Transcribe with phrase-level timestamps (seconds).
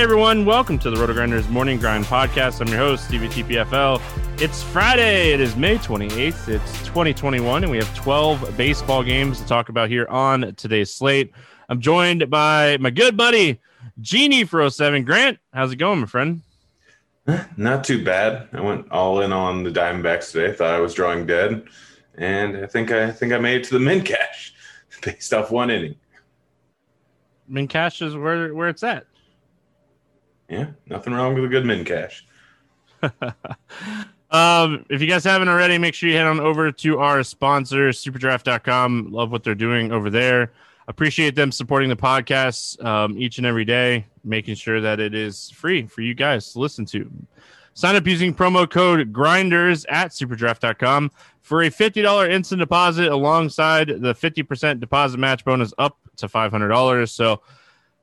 [0.00, 2.62] Hey everyone, welcome to the Roto Grinders Morning Grind Podcast.
[2.62, 4.00] I'm your host, Stevie TPFL.
[4.40, 5.34] It's Friday.
[5.34, 6.48] It is May 28th.
[6.48, 11.34] It's 2021, and we have 12 baseball games to talk about here on today's slate.
[11.68, 13.60] I'm joined by my good buddy,
[14.00, 15.04] Genie for 07.
[15.04, 16.40] Grant, how's it going, my friend?
[17.26, 18.48] Eh, not too bad.
[18.54, 20.56] I went all in on the Diamondbacks today.
[20.56, 21.64] Thought I was drawing dead,
[22.14, 24.54] and I think I, think I made it to the min cash
[25.02, 25.96] based off one inning.
[27.46, 29.04] Min cash is where where it's at.
[30.50, 32.26] Yeah, nothing wrong with a good min cash.
[34.30, 37.90] um, if you guys haven't already, make sure you head on over to our sponsor,
[37.90, 39.12] superdraft.com.
[39.12, 40.52] Love what they're doing over there.
[40.88, 45.50] Appreciate them supporting the podcast um, each and every day, making sure that it is
[45.50, 47.08] free for you guys to listen to.
[47.74, 54.14] Sign up using promo code grinders at superdraft.com for a $50 instant deposit alongside the
[54.14, 57.08] 50% deposit match bonus up to $500.
[57.08, 57.40] So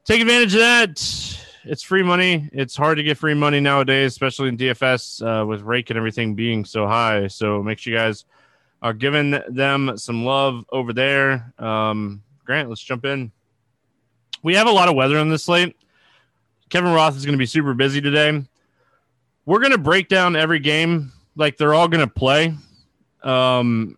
[0.06, 2.50] take advantage of that it's free money.
[2.54, 6.36] It's hard to get free money nowadays, especially in DFS uh, with rake and everything
[6.36, 7.28] being so high.
[7.28, 8.26] So make sure you guys
[8.82, 11.54] are giving them some love over there.
[11.60, 13.32] Um, Grant, let's jump in.
[14.44, 15.76] We have a lot of weather on this slate.
[16.70, 18.44] Kevin Roth is going to be super busy today.
[19.46, 22.54] We're going to break down every game like they're all going to play.
[23.24, 23.98] Um,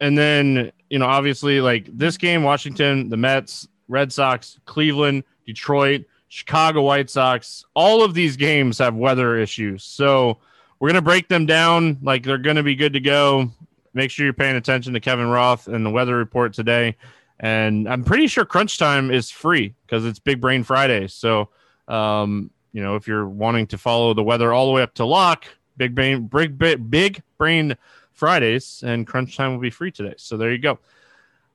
[0.00, 6.04] and then, you know, obviously, like this game, Washington, the Mets, Red Sox, Cleveland, Detroit,
[6.34, 9.84] Chicago White Sox, all of these games have weather issues.
[9.84, 10.38] So
[10.80, 13.52] we're going to break them down like they're going to be good to go.
[13.92, 16.96] Make sure you're paying attention to Kevin Roth and the weather report today.
[17.38, 21.06] And I'm pretty sure Crunch Time is free because it's Big Brain Friday.
[21.06, 21.50] So,
[21.86, 25.04] um, you know, if you're wanting to follow the weather all the way up to
[25.04, 25.44] lock,
[25.76, 27.76] Big Brain, Big, Big Brain
[28.12, 30.14] Fridays and Crunch Time will be free today.
[30.16, 30.80] So there you go.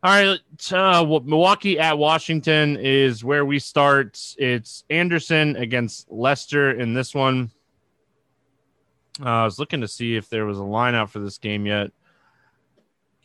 [0.02, 0.40] All right,
[0.72, 4.18] uh, Milwaukee at Washington is where we start.
[4.38, 7.52] It's Anderson against Lester in this one.
[9.22, 11.66] Uh, I was looking to see if there was a line out for this game
[11.66, 11.92] yet.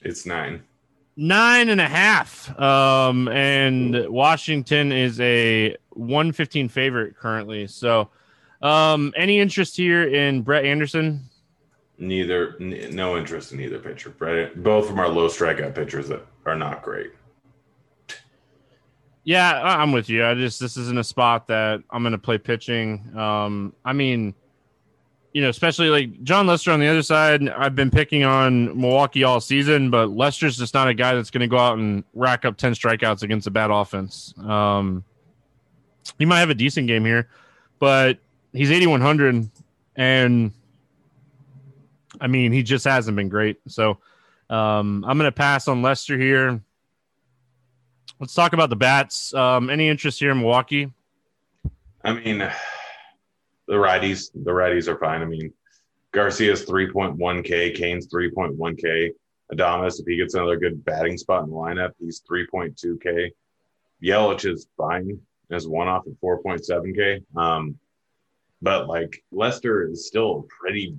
[0.03, 0.65] It's nine.
[1.17, 2.59] Nine and a half.
[2.59, 7.69] Um, and Washington is a 115 favorite currently.
[7.69, 8.11] So,
[8.63, 11.31] um, any interest here in Brett Anderson?
[11.99, 14.11] Neither, n- no interest in either pitcher.
[14.11, 17.13] Brett, both from our low strikeout pitchers that are not great.
[19.25, 20.25] Yeah, I'm with you.
[20.25, 23.17] I just this isn't a spot that I'm going to play pitching.
[23.17, 24.35] Um, I mean,
[25.33, 27.49] you know, especially like Jon Lester on the other side.
[27.49, 31.41] I've been picking on Milwaukee all season, but Lester's just not a guy that's going
[31.41, 34.35] to go out and rack up ten strikeouts against a bad offense.
[34.39, 35.03] Um,
[36.19, 37.29] he might have a decent game here,
[37.79, 38.19] but
[38.53, 39.51] he's 8100,
[39.97, 40.53] and
[42.25, 43.59] I mean, he just hasn't been great.
[43.69, 43.99] So
[44.49, 46.63] um, I'm going to pass on Lester here.
[48.19, 49.35] Let's talk about the bats.
[49.35, 50.91] Um, any interest here in Milwaukee?
[52.03, 55.21] I mean, the righties, the righties are fine.
[55.21, 55.53] I mean,
[56.13, 59.11] Garcia's 3.1K, Cain's 3.1K.
[59.53, 63.33] Adames, if he gets another good batting spot in the lineup, he's 3.2K.
[64.03, 65.21] Yelich is fine
[65.51, 67.23] as one off at 4.7K.
[67.37, 67.79] Um,
[68.63, 70.99] but like Lester is still a pretty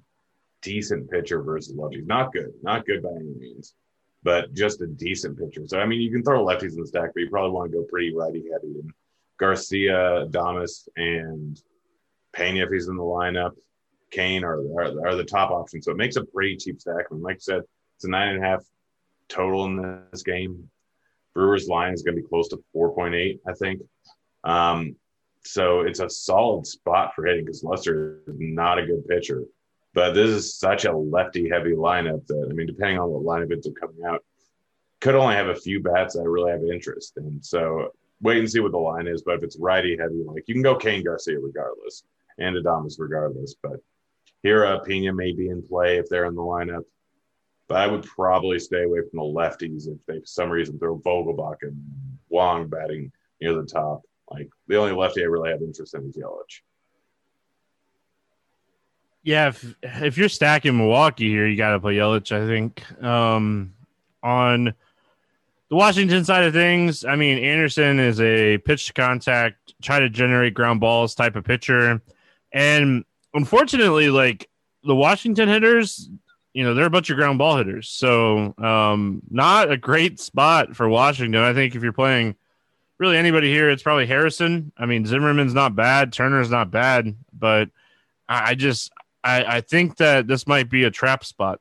[0.65, 2.07] decent pitcher versus lefties.
[2.07, 3.75] Not good, not good by any means.
[4.23, 5.61] but just a decent pitcher.
[5.67, 7.77] So I mean, you can throw lefties in the stack, but you probably want to
[7.77, 8.79] go pretty righty heavy.
[8.79, 8.91] And
[9.37, 11.61] Garcia, Adames, and
[12.33, 13.51] Pena if he's in the lineup,
[14.11, 15.85] Cain are, are, are the top options.
[15.85, 17.05] So it makes a pretty cheap stack.
[17.11, 17.61] And like I said,
[17.95, 18.63] it's a nine and a half
[19.29, 20.69] total in this game.
[21.35, 23.81] Brewers line is going to be close to 4.8, I think.
[24.43, 24.95] Um,
[25.43, 29.43] so it's a solid spot for hitting because Lester is not a good pitcher.
[29.95, 33.51] But this is such a lefty heavy lineup that, I mean, depending on what lineup
[33.51, 34.23] it's coming out,
[34.99, 37.13] could only have a few bats that really have interest.
[37.15, 39.21] And so wait and see what the line is.
[39.21, 42.03] But if it's righty heavy, like you can go Cain Garcia regardless
[42.37, 43.55] and Adames regardless.
[43.63, 43.77] But
[44.43, 46.83] here, uh, Pena may be in play if they're in the lineup.
[47.69, 50.99] But I would probably stay away from the lefties if they, for some reason, throw
[50.99, 51.81] Vogelbach and
[52.27, 54.01] Wong batting near the top.
[54.29, 56.61] Like the only lefty I really have interest in is Yelich.
[59.25, 62.31] Yeah, if if you're stacking Milwaukee here, you got to play Yelich.
[62.31, 63.73] I think um,
[64.21, 64.65] on
[65.67, 70.09] the Washington side of things, I mean Anderson is a pitch to contact, try to
[70.09, 72.03] generate ground balls type of pitcher,
[72.51, 74.47] and unfortunately, like
[74.83, 76.07] the Washington hitters,
[76.53, 80.75] you know, they're a bunch of ground ball hitters, so um, not a great spot
[80.75, 81.41] for Washington.
[81.41, 82.35] I think if you're playing
[82.99, 84.71] really anybody here, it's probably Harrison.
[84.77, 87.71] I mean, Zimmerman's not bad, Turner's not bad, but
[88.29, 88.91] I just
[89.25, 91.59] I, I think that this might be a trap spot.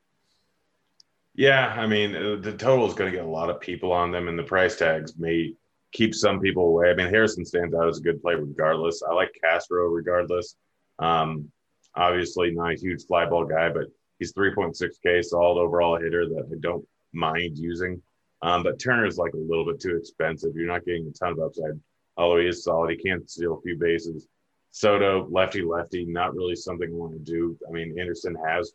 [1.34, 4.12] Yeah, I mean, uh, the total is going to get a lot of people on
[4.12, 5.54] them, and the price tags may
[5.92, 6.90] keep some people away.
[6.90, 9.02] I mean, Harrison stands out as a good play regardless.
[9.02, 10.56] I like Castro regardless.
[10.98, 11.50] Um,
[11.96, 13.86] obviously, not a huge fly ball guy, but
[14.18, 18.00] he's 3.6K, solid overall hitter that I don't mind using.
[18.42, 18.74] Um, but
[19.06, 20.54] is like a little bit too expensive.
[20.54, 21.80] You're not getting a ton of upside,
[22.18, 22.90] although he is solid.
[22.90, 24.28] He can steal a few bases.
[24.76, 27.56] Soto, lefty, lefty, not really something I want to do.
[27.68, 28.72] I mean, Anderson has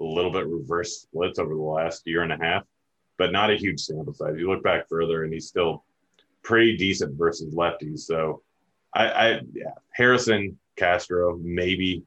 [0.00, 2.64] a little bit reverse splits over the last year and a half,
[3.18, 4.34] but not a huge sample size.
[4.36, 5.84] You look back further, and he's still
[6.42, 8.00] pretty decent versus lefties.
[8.00, 8.42] So,
[8.92, 12.02] I, I yeah, Harrison, Castro, maybe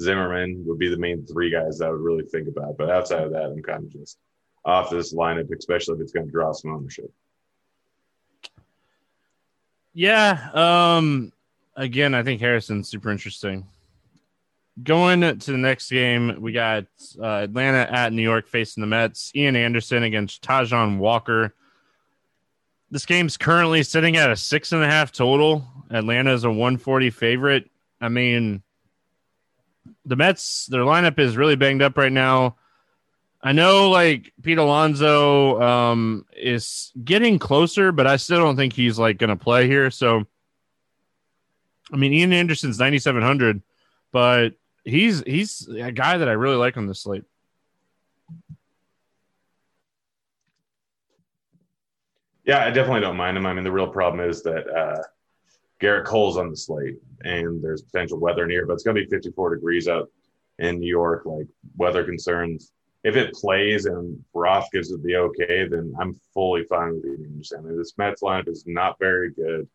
[0.00, 2.76] Zimmerman would be the main three guys that I would really think about.
[2.76, 4.18] But outside of that, I'm kind of just
[4.64, 7.12] off this lineup, especially if it's going to draw some ownership.
[9.92, 10.50] Yeah.
[10.52, 11.32] Um,
[11.76, 13.66] again, I think Harrison's super interesting.
[14.82, 16.86] Going to the next game, we got
[17.20, 19.30] uh, Atlanta at New York facing the Mets.
[19.34, 21.54] Ian Anderson against Taijuan Walker.
[22.90, 25.64] This game's currently sitting at a six and a half total.
[25.90, 27.70] Atlanta is a 140 favorite.
[28.00, 28.62] I mean,
[30.04, 32.56] the Mets, their lineup is really banged up right now.
[33.42, 38.98] I know like Pete Alonso um, is getting closer, but I still don't think he's
[38.98, 39.90] like going to play here.
[39.90, 40.24] So,
[41.92, 43.62] I mean, Ian Anderson's 9,700,
[44.12, 44.54] but
[44.84, 47.24] he's he's a guy that I really like on the slate.
[52.44, 53.46] Yeah, I definitely don't mind him.
[53.46, 55.02] I mean, the real problem is that uh,
[55.80, 59.08] Gerrit Cole's on the slate, and there's potential weather near, but it's going to be
[59.08, 60.10] 54 degrees out
[60.58, 61.24] in New York.
[61.24, 61.46] Like
[61.76, 62.72] weather concerns.
[63.02, 67.26] If it plays and Roth gives it the okay, then I'm fully fine with Ian
[67.26, 67.58] Anderson.
[67.58, 69.68] I mean, this Mets lineup is not very good.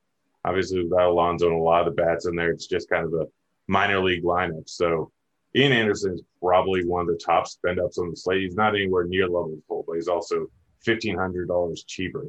[0.46, 3.14] Obviously, without Alonso and a lot of the bats in there, it's just kind of
[3.14, 3.26] a
[3.68, 4.70] minor league lineup.
[4.70, 5.12] So
[5.56, 8.44] Ian Anderson is probably one of the top spend ups on the slate.
[8.44, 10.48] He's not anywhere near level full, but he's also
[10.82, 12.28] fifteen hundred dollars cheaper.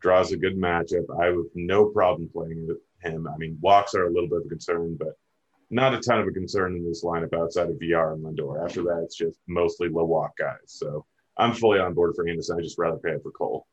[0.00, 1.04] Draws a good matchup.
[1.20, 3.26] I have no problem playing with him.
[3.26, 5.16] I mean, walks are a little bit of a concern, but
[5.70, 8.62] not a ton of a concern in this lineup outside of VR and Lindor.
[8.62, 10.58] After that, it's just mostly low walk guys.
[10.66, 11.04] So
[11.36, 12.58] I'm fully on board for Anderson.
[12.58, 13.66] I just rather pay it for Cole.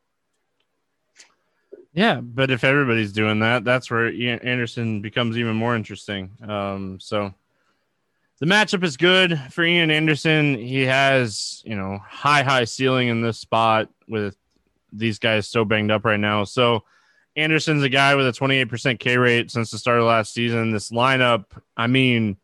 [1.93, 6.31] Yeah, but if everybody's doing that, that's where Anderson becomes even more interesting.
[6.41, 7.33] Um, so
[8.39, 10.55] the matchup is good for Ian Anderson.
[10.55, 14.35] He has, you know, high, high ceiling in this spot with
[14.91, 16.43] these guys so banged up right now.
[16.45, 16.83] So
[17.35, 20.71] Anderson's a guy with a 28% K rate since the start of last season.
[20.71, 21.45] This lineup,
[21.77, 22.37] I mean,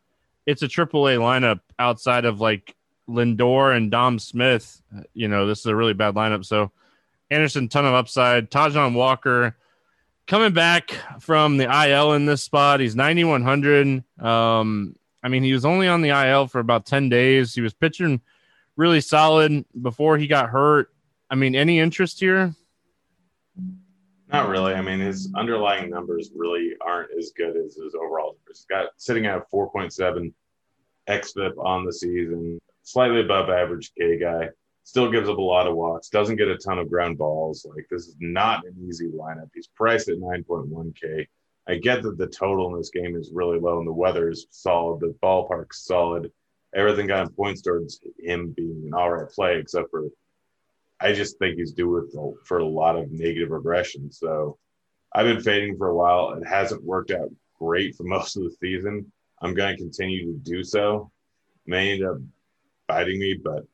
[0.46, 2.74] it's a triple A lineup outside of like
[3.08, 4.80] Lindor and Dom Smith.
[5.12, 6.44] You know, this is a really bad lineup.
[6.44, 6.70] So
[7.30, 8.50] Anderson, ton of upside.
[8.50, 9.56] Taijuan Walker
[10.26, 12.80] coming back from the IL in this spot.
[12.80, 14.02] He's 9,100.
[14.20, 17.54] Um, I mean, he was only on the IL for about 10 days.
[17.54, 18.20] He was pitching
[18.76, 20.92] really solid before he got hurt.
[21.28, 22.54] I mean, any interest here?
[24.32, 24.74] Not really.
[24.74, 28.58] I mean, his underlying numbers really aren't as good as his overall numbers.
[28.58, 30.32] He's got sitting at 4.7
[31.08, 34.48] xFIP on the season, slightly above average K guy
[34.84, 37.66] still gives up a lot of walks, doesn't get a ton of ground balls.
[37.68, 39.50] Like this is not an easy lineup.
[39.54, 41.26] He's priced at 9.1K.
[41.68, 44.46] I get that the total in this game is really low and the weather is
[44.50, 46.32] solid, the ballpark's solid.
[46.74, 50.06] Everything got of points towards him being an all right play, except for
[51.00, 54.12] I just think he's due with for a lot of negative regression.
[54.12, 54.58] So
[55.14, 56.32] I've been fading for a while.
[56.34, 59.10] It hasn't worked out great for most of the season.
[59.42, 61.10] I'm going to continue to do so.
[61.66, 62.18] May end up
[62.86, 63.64] biting me, but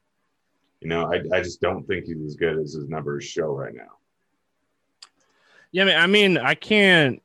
[0.80, 3.74] you know, I, I just don't think he's as good as his numbers show right
[3.74, 3.98] now.
[5.72, 7.22] Yeah, I mean, I mean, I can't,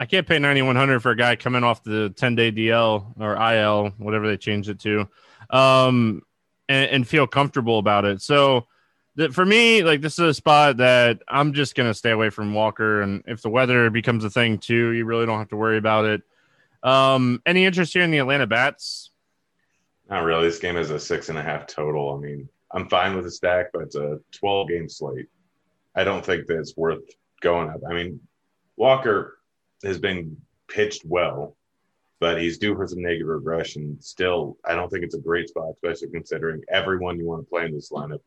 [0.00, 3.20] I can't pay ninety one hundred for a guy coming off the ten day DL
[3.20, 5.08] or IL, whatever they changed it to,
[5.50, 6.22] um,
[6.68, 8.20] and, and feel comfortable about it.
[8.20, 8.66] So,
[9.32, 13.02] for me, like this is a spot that I'm just gonna stay away from Walker,
[13.02, 16.04] and if the weather becomes a thing too, you really don't have to worry about
[16.06, 16.22] it.
[16.82, 19.10] Um, any interest here in the Atlanta Bats?
[20.10, 20.48] Not really.
[20.48, 22.14] This game is a six and a half total.
[22.14, 25.28] I mean, I'm fine with the stack, but it's a 12 game slate.
[25.94, 27.04] I don't think that it's worth
[27.40, 27.80] going up.
[27.88, 28.20] I mean,
[28.76, 29.38] Walker
[29.84, 31.56] has been pitched well,
[32.18, 33.96] but he's due for some negative regression.
[34.00, 37.64] Still, I don't think it's a great spot, especially considering everyone you want to play
[37.64, 38.20] in this lineup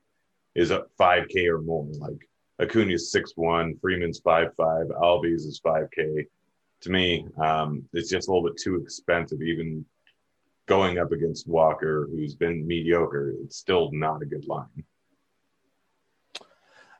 [0.55, 1.85] is a 5K or more.
[1.99, 6.25] Like Acuna's 6'1, Freeman's 5'5, Albies is 5K.
[6.81, 9.85] To me, um, it's just a little bit too expensive, even
[10.67, 13.33] going up against Walker, who's been mediocre.
[13.43, 14.83] It's still not a good line.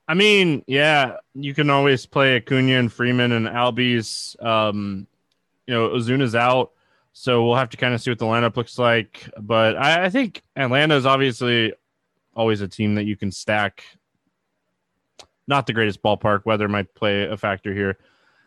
[0.08, 4.42] I mean, yeah, you can always play Acuna and Freeman and Albies.
[4.44, 5.06] Um,
[5.68, 6.72] you know, Ozuna's out,
[7.12, 9.30] so we'll have to kind of see what the lineup looks like.
[9.38, 11.74] But I, I think Atlanta is obviously
[12.34, 13.84] always a team that you can stack.
[15.46, 16.46] Not the greatest ballpark.
[16.46, 17.98] Weather might play a factor here.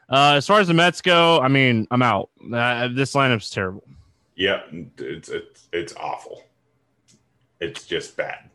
[0.09, 2.31] Uh, as far as the Mets go, I mean, I'm out.
[2.53, 3.85] Uh, this lineup's terrible.
[4.41, 4.63] Yeah,
[4.97, 6.43] it's it's it's awful.
[7.61, 8.49] It's just bad.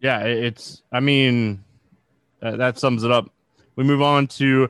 [0.00, 0.82] Yeah, it's.
[0.90, 1.62] I mean,
[2.42, 3.30] uh, that sums it up.
[3.76, 4.68] We move on to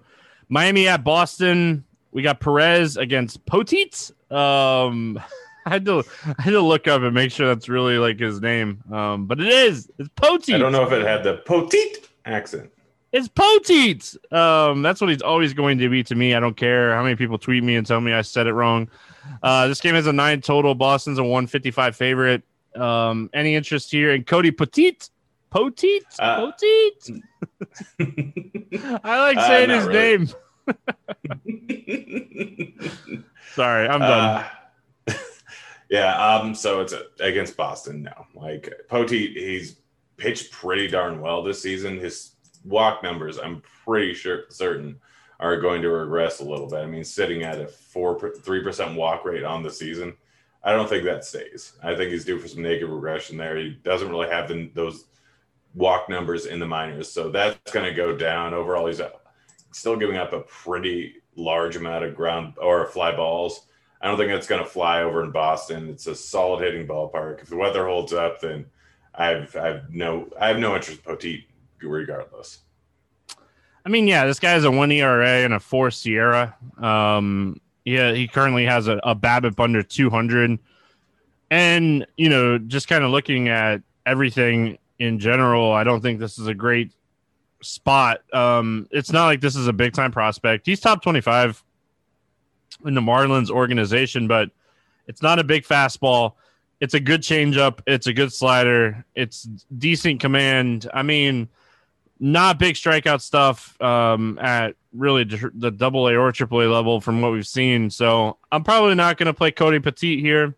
[0.51, 1.85] Miami at Boston.
[2.13, 4.13] We got Perez against Poteet.
[4.31, 5.19] Um,
[5.67, 6.05] I had to
[6.39, 8.85] I had to look up and make sure that's really like his name.
[8.93, 9.91] Um, but it is.
[9.99, 10.57] It's Poteet.
[10.57, 12.71] I don't know if it had the Poteet accent.
[13.13, 14.17] It's Poteet.
[14.33, 16.35] Um, that's what he's always going to be to me.
[16.35, 18.89] I don't care how many people tweet me and tell me I said it wrong.
[19.43, 20.75] Uh, this game has a nine total.
[20.75, 22.43] Boston's a 155 favorite.
[22.77, 25.11] Um, any interest here in Cody Poteet?
[25.51, 26.03] Poteet?
[26.21, 27.21] Uh, Poteet?
[29.03, 30.19] I like uh, saying uh, his really.
[30.19, 30.29] name.
[33.55, 34.45] Sorry, I'm done.
[35.09, 35.15] Uh,
[35.91, 38.27] yeah, um, so it's a, against Boston now.
[38.35, 39.77] Like Poteet, he's
[40.17, 41.99] pitched pretty darn well this season.
[41.99, 45.01] His walk numbers, I'm pretty sure certain,
[45.39, 46.81] are going to regress a little bit.
[46.81, 50.15] I mean, sitting at a four three percent walk rate on the season,
[50.63, 51.73] I don't think that stays.
[51.83, 53.57] I think he's due for some negative regression there.
[53.57, 55.07] He doesn't really have the, those
[55.75, 57.11] walk numbers in the minors.
[57.11, 58.53] So that's going to go down.
[58.53, 59.11] Overall, he's uh,
[59.73, 63.67] still giving up a pretty large amount of ground or fly balls.
[64.03, 65.89] I don't think that's going to fly over in Boston.
[65.89, 67.43] It's a solid hitting ballpark.
[67.43, 68.67] If the weather holds up, then
[69.15, 71.45] I've I've no I have no interest in Poteet
[71.83, 72.61] regardless.
[73.85, 76.55] I mean, yeah, this guy has a one ERA and a four SIERA.
[76.83, 80.59] Um, yeah, he currently has a, a BABIP under 200.
[81.51, 86.39] And, you know, just kind of looking at everything in general, I don't think this
[86.39, 86.93] is a great
[87.63, 88.21] spot.
[88.33, 90.67] Um, it's not like this is a big time prospect.
[90.67, 91.63] He's top 25
[92.85, 94.51] in the Marlins organization, but
[95.07, 96.35] it's not a big fastball.
[96.81, 97.81] It's a good changeup.
[97.87, 99.05] It's a good slider.
[99.15, 99.43] It's
[99.77, 100.89] decent command.
[100.95, 101.49] I mean,
[102.21, 107.23] not big strikeout stuff um, at really the double A or triple A level from
[107.23, 107.89] what we've seen.
[107.91, 110.55] So I'm probably not going to play Cody Poteet here.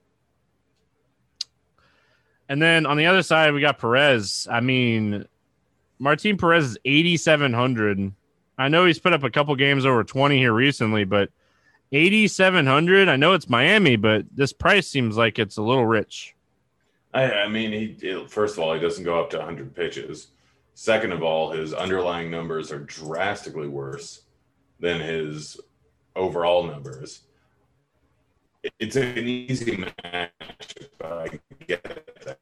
[2.48, 4.48] And then on the other side, we got Perez.
[4.50, 5.26] I mean,
[5.98, 8.12] Martin Perez is 8,700.
[8.58, 11.30] I know he's put up a couple games over 20 here recently, but
[11.92, 13.08] 8,700.
[13.08, 16.34] I know it's Miami, but this price seems like it's a little rich.
[17.14, 20.28] I, I mean, he first of all, he doesn't go up to 100 pitches.
[20.74, 24.22] Second of all, his underlying numbers are drastically worse
[24.80, 25.60] than his
[26.16, 27.22] overall numbers
[28.78, 31.82] it's an easy match, but I get
[32.24, 32.38] that.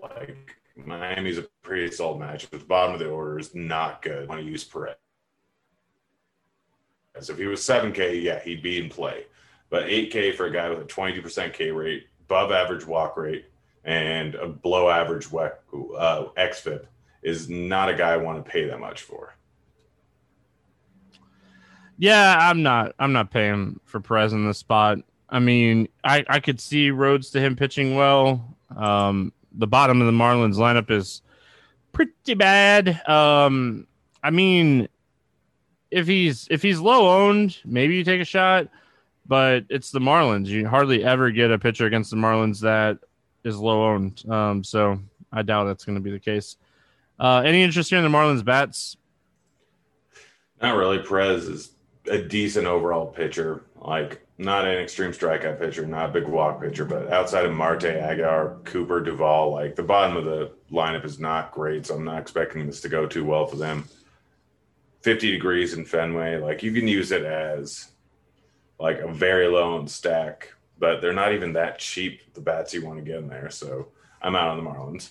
[0.00, 0.36] Like
[0.76, 4.24] Miami's a pretty solid match, but the bottom of the order is not good.
[4.24, 4.94] I want to use Perez.
[7.16, 9.26] As if he was 7K, yeah, he'd be in play.
[9.70, 13.46] But 8K for a guy with a 22% K rate, above average walk rate,
[13.84, 16.86] and a below average uh, XFIP
[17.24, 19.34] is not a guy I want to pay that much for.
[21.98, 22.94] Yeah, I'm not.
[22.98, 24.98] I'm not paying for Perez in this spot.
[25.28, 28.56] I mean, I, I could see roads to him pitching well.
[28.76, 31.22] Um, the bottom of the Marlins lineup is
[31.92, 33.00] pretty bad.
[33.08, 33.86] Um,
[34.22, 34.88] I mean,
[35.90, 38.68] if he's if he's low owned, maybe you take a shot,
[39.26, 40.46] but it's the Marlins.
[40.46, 42.98] You hardly ever get a pitcher against the Marlins that
[43.44, 44.28] is low owned.
[44.28, 45.00] Um, so
[45.32, 46.56] I doubt that's going to be the case.
[47.18, 48.96] Uh, any interest here in the Marlins bats?
[50.60, 50.98] Not really.
[50.98, 51.70] Perez is
[52.10, 53.64] a decent overall pitcher.
[53.76, 57.84] Like not an extreme strikeout pitcher, not a big walk pitcher, but outside of Marte,
[57.84, 61.86] Aguilar, Cooper, Duvall, like the bottom of the lineup is not great.
[61.86, 63.88] So I'm not expecting this to go too well for them.
[65.02, 67.90] 50 degrees in Fenway, like you can use it as
[68.80, 72.84] like a very low on stack, but they're not even that cheap, the bats you
[72.84, 73.50] want to get in there.
[73.50, 73.88] So
[74.22, 75.10] I'm out on the Marlins.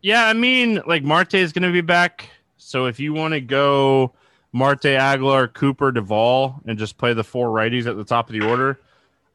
[0.00, 2.30] Yeah, I mean, like Marte is going to be back.
[2.56, 4.14] So if you want to go
[4.52, 8.46] Marte, Aguilar, Cooper, Duvall, and just play the four righties at the top of the
[8.46, 8.80] order,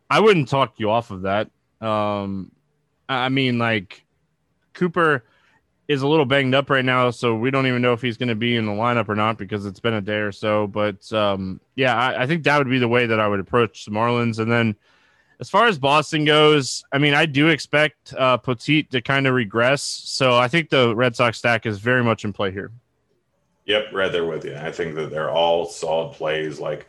[0.09, 1.49] I wouldn't talk you off of that.
[1.81, 2.51] Um,
[3.09, 4.05] I mean, like
[4.73, 5.25] Cooper
[5.87, 8.29] is a little banged up right now, so we don't even know if he's going
[8.29, 10.67] to be in the lineup or not because it's been a day or so.
[10.67, 13.85] But um, yeah, I, I, think that would be the way that I would approach
[13.85, 14.39] the Marlins.
[14.39, 14.75] And then
[15.43, 19.33] as far as Boston goes, I mean, I do expect uh, Poteet to kind of
[19.33, 19.83] regress.
[19.83, 22.71] So I think the Red Sox stack is very much in play here.
[23.65, 24.55] Yep, right there with you.
[24.55, 26.61] I think that they're all solid plays.
[26.61, 26.87] Like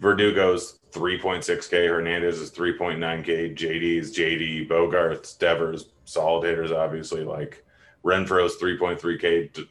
[0.00, 7.22] Verdugo's 3.6K, Hernandez is 3.9K, JD's JD, Bogaerts, Devers, solid hitters, obviously.
[7.22, 7.64] Like
[8.04, 9.64] Renfroe's 3.3K,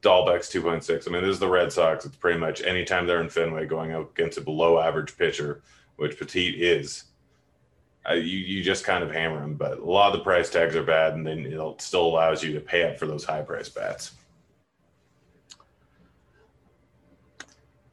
[0.00, 1.06] Dalbec's 2.6.
[1.06, 2.06] I mean, this is the Red Sox.
[2.06, 5.60] It's pretty much anytime they're in Fenway going up against a below average pitcher,
[5.96, 7.04] which Poteet is.
[8.14, 10.82] You, you just kind of hammer them, but a lot of the price tags are
[10.82, 14.12] bad, and then it still allows you to pay up for those high price bats.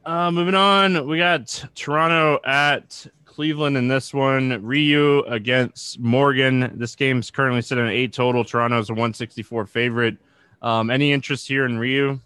[0.05, 4.63] Uh, moving on, we got Toronto at Cleveland in this one.
[4.63, 6.71] Ryu against Morgan.
[6.75, 8.45] This game's currently sitting at eight total.
[8.45, 10.17] Toronto's a 164 favorite.
[10.61, 12.19] Um, any interest here in Ryu?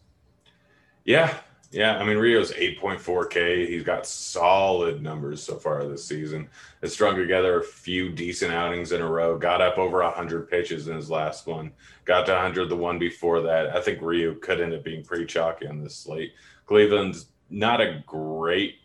[1.05, 1.35] Yeah,
[1.71, 1.97] yeah.
[1.97, 3.67] I mean, Ryu's 8.4K.
[3.67, 6.49] He's got solid numbers so far this season.
[6.81, 9.37] Has strung together a few decent outings in a row.
[9.37, 11.71] Got up over 100 pitches in his last one.
[12.05, 13.75] Got to 100 the one before that.
[13.75, 16.33] I think Ryu could end up being pretty chalky on this slate.
[16.65, 18.75] Cleveland's not a great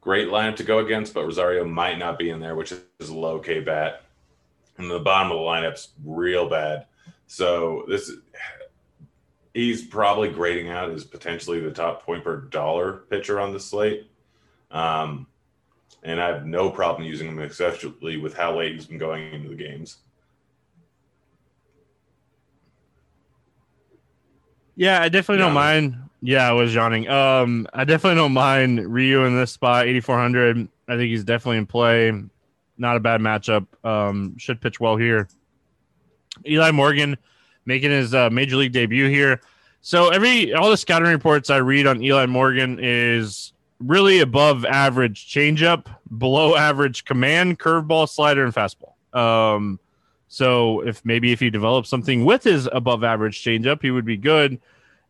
[0.00, 3.14] great lineup to go against, but Rosario might not be in there, which is a
[3.14, 4.02] low K bat.
[4.78, 6.86] And the bottom of the lineup's real bad.
[7.26, 8.10] So this
[9.54, 14.10] he's probably grading out as potentially the top point per dollar pitcher on the slate.
[14.70, 15.26] Um,
[16.02, 19.48] and I have no problem using him, especially with how late he's been going into
[19.48, 19.98] the games.
[24.76, 27.08] Yeah, I definitely don't mind yeah, I was yawning.
[27.08, 30.68] Um, I definitely don't mind Ryu in this spot, 8,400.
[30.88, 32.12] I think he's definitely in play.
[32.76, 33.66] Not a bad matchup.
[33.84, 35.28] Um, should pitch well here.
[36.46, 37.16] Eli Morgan
[37.66, 39.40] making his uh, major league debut here.
[39.82, 45.26] So every all the scouting reports I read on Eli Morgan is really above average
[45.32, 45.86] changeup,
[46.18, 48.94] below average command, curveball, slider, and fastball.
[49.18, 49.80] Um,
[50.28, 54.16] so if maybe if he develops something with his above average changeup, he would be
[54.16, 54.60] good.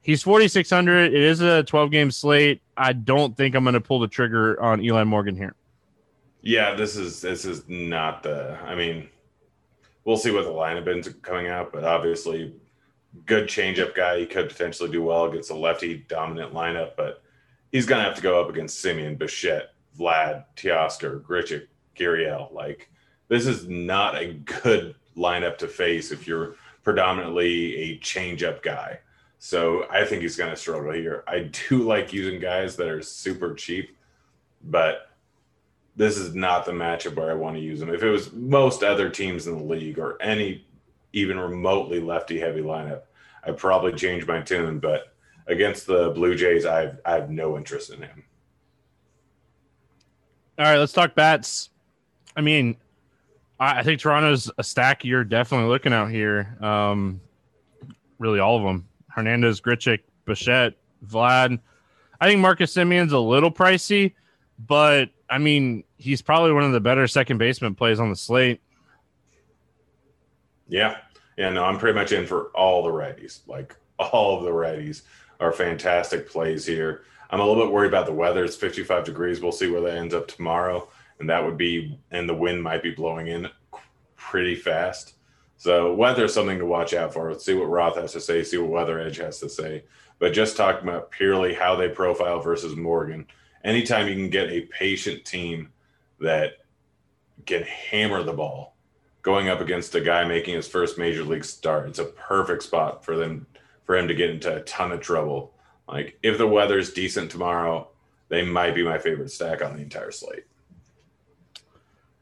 [0.02, 1.12] He's 4,600.
[1.12, 2.62] It is a 12 game slate.
[2.76, 5.54] I don't think I'm going to pull the trigger on Eli Morgan here.
[6.42, 8.56] Yeah, this is this is not the.
[8.64, 9.10] I mean,
[10.04, 12.54] we'll see what the lineup ends coming out, but obviously,
[13.26, 14.20] good changeup guy.
[14.20, 17.22] He could potentially do well against a lefty dominant lineup, but
[17.72, 22.52] he's going to have to go up against Semien, Bichette, Vlad, Teoscar, Grichuk, Gurriel.
[22.52, 22.90] Like,
[23.28, 29.00] this is not a good lineup to face if you're predominantly a changeup guy.
[29.38, 31.24] So I think he's going to struggle here.
[31.26, 33.96] I do like using guys that are super cheap,
[34.64, 35.09] but
[35.96, 37.92] this is not the matchup where I want to use them.
[37.92, 40.64] If it was most other teams in the league or any
[41.12, 43.02] even remotely lefty heavy lineup,
[43.44, 44.78] I'd probably change my tune.
[44.78, 45.14] But
[45.46, 48.24] against the Blue Jays, I have, I have no interest in him.
[50.58, 51.70] All right, let's talk bats.
[52.36, 52.76] I mean,
[53.58, 56.56] I think Toronto's a stack you're definitely looking out here.
[56.60, 57.20] Um,
[58.18, 58.86] really, all of them.
[59.08, 60.74] Hernandez, Grichuk, Bichette,
[61.06, 61.58] Vlad.
[62.20, 64.14] I think Marcus Semien's a little pricey,
[64.66, 68.60] but I mean, he's probably one of the better second baseman plays on the slate.
[70.68, 70.96] Yeah.
[71.38, 73.40] Yeah, no, I'm pretty much in for all the righties.
[73.46, 75.02] Like all of the righties
[75.38, 77.04] are fantastic plays here.
[77.30, 78.44] I'm a little bit worried about the weather.
[78.44, 79.40] It's 55 degrees.
[79.40, 80.88] We'll see where that ends up tomorrow.
[81.20, 83.48] And that would be, and the wind might be blowing in
[84.16, 85.14] pretty fast.
[85.56, 87.30] So weather is something to watch out for.
[87.30, 89.84] Let's see what Roth has to say, see what Weather Edge has to say.
[90.18, 93.26] But just talking about purely how they profile versus Morgan,
[93.64, 95.70] anytime you can get a patient team
[96.20, 96.58] that
[97.46, 98.74] can hammer the ball
[99.22, 103.04] going up against a guy making his first major league start, it's a perfect spot
[103.04, 103.46] for them
[103.84, 105.52] for him to get into a ton of trouble.
[105.88, 107.88] Like if the weather's decent tomorrow,
[108.28, 110.44] they might be my favorite stack on the entire slate.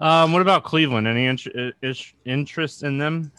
[0.01, 1.07] Um, what about Cleveland?
[1.07, 3.33] Any int- interest in them?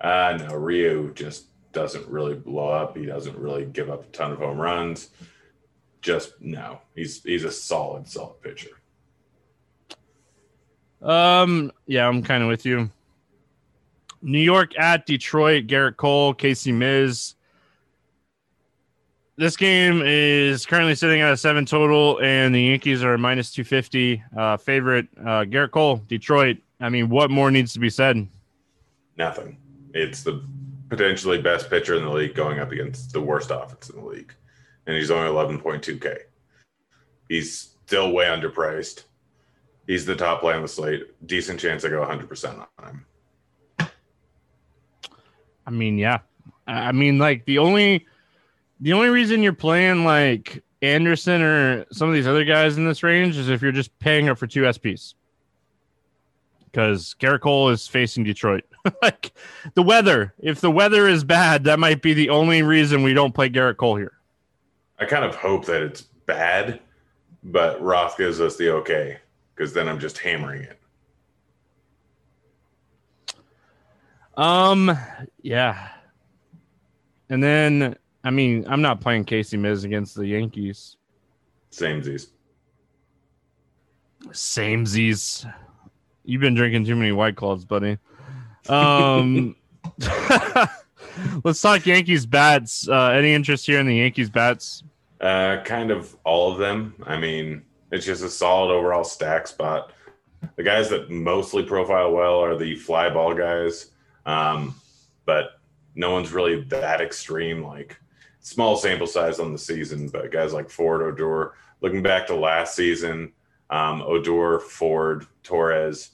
[0.00, 2.96] Uh no, Ryu just doesn't really blow up.
[2.96, 5.10] He doesn't really give up a ton of home runs.
[6.00, 8.70] Just no, he's he's a solid, solid pitcher.
[11.02, 12.90] Um, yeah, I'm kind of with you.
[14.22, 17.34] New York at Detroit, Gerrit Cole, Casey Mize.
[19.36, 24.22] This game is currently sitting at a seven total, and the Yankees are minus 250.
[24.36, 26.58] Uh, favorite, uh, Gerrit Cole, Detroit.
[26.80, 28.28] I mean, what more needs to be said?
[29.16, 29.56] Nothing.
[29.94, 30.44] It's the
[30.90, 34.34] potentially best pitcher in the league going up against the worst offense in the league.
[34.86, 36.18] And he's only 11.2K.
[37.28, 39.04] He's still way underpriced.
[39.86, 41.04] He's the top play on the slate.
[41.26, 43.06] Decent chance I go 100% on him.
[45.66, 46.20] I mean, yeah.
[46.66, 48.06] I mean, like the only
[48.80, 53.02] the only reason you're playing like Anderson or some of these other guys in this
[53.02, 55.14] range is if you're just paying up for two SPs.
[56.64, 58.64] Because Gerrit Cole is facing Detroit.
[59.02, 59.32] like
[59.74, 63.34] the weather, if the weather is bad, that might be the only reason we don't
[63.34, 64.12] play Gerrit Cole here.
[65.00, 66.80] I kind of hope that it's bad,
[67.42, 69.18] but Roth gives us the okay
[69.54, 70.78] because then I'm just hammering it.
[74.36, 74.96] Um,
[75.42, 75.88] yeah.
[77.28, 80.96] And then, I mean, I'm not playing Casey Mize against the Yankees.
[81.70, 82.28] Samesies.
[84.28, 85.50] Samesies.
[86.24, 87.98] You've been drinking too many White Claws, buddy.
[88.68, 89.56] Um,
[91.44, 92.88] let's talk Yankees bats.
[92.88, 94.82] Uh, any interest here in the Yankees bats?
[95.20, 96.94] Uh, kind of all of them.
[97.04, 99.92] I mean, it's just a solid overall stack spot.
[100.56, 103.90] The guys that mostly profile well are the fly ball guys.
[104.24, 104.74] Um,
[105.26, 105.60] but
[105.94, 107.62] no one's really that extreme.
[107.62, 108.00] Like
[108.40, 111.54] small sample size on the season, but guys like Ford, Odor.
[111.82, 113.32] Looking back to last season,
[113.70, 116.10] um, Odor, Ford, Torres,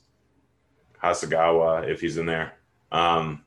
[1.03, 2.55] Higashioka, if he's in there,
[2.93, 3.45] um,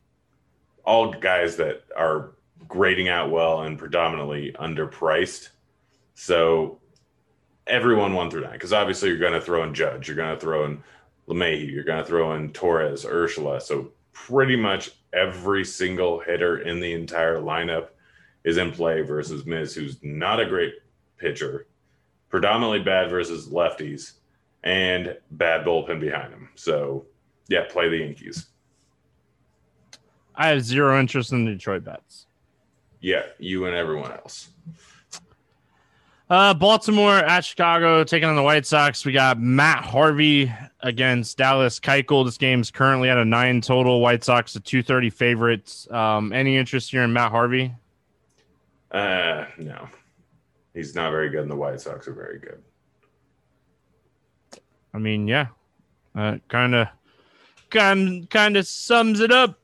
[0.83, 2.31] all guys that are
[2.69, 5.49] grading out well and predominantly underpriced.
[6.13, 6.79] So
[7.67, 10.39] everyone one through nine, because obviously you're going to throw in Judge, you're going to
[10.39, 10.81] throw in
[11.27, 13.61] LeMahieu, you're going to throw in Torres, Urshela.
[13.61, 17.89] So pretty much every single hitter in the entire lineup
[18.43, 20.75] is in play versus Mize, who's not a great
[21.17, 21.67] pitcher,
[22.29, 24.13] predominantly bad versus lefties,
[24.63, 26.49] and bad bullpen behind him.
[26.55, 27.05] So,
[27.47, 28.47] yeah, play the Yankees.
[30.35, 32.27] I have zero interest in the Detroit bats.
[33.01, 34.49] Yeah, you and everyone else.
[36.29, 39.03] Uh, Baltimore at Chicago taking on the White Sox.
[39.03, 42.23] We got Matt Harvey against Dallas Keuchel.
[42.23, 43.99] This game's currently at a nine total.
[43.99, 45.89] White Sox a two thirty favorites.
[45.89, 47.73] Um, any interest here in Matt Harvey?
[48.91, 49.87] Uh, no,
[50.75, 52.61] he's not very good, and the White Sox are very good.
[54.93, 55.47] I mean, yeah,
[56.47, 56.87] kind of,
[57.71, 59.59] kind kind of sums it up.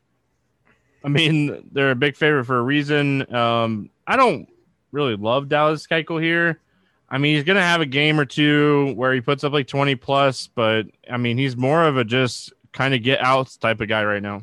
[1.06, 3.34] I mean, they're a big favorite for a reason.
[3.34, 4.50] Um, I don't
[4.91, 6.60] really love Dallas Keuchel here.
[7.08, 9.68] I mean, he's going to have a game or two where he puts up like
[9.68, 13.82] 20 plus, but I mean, he's more of a just kind of get out type
[13.82, 14.41] of guy right now.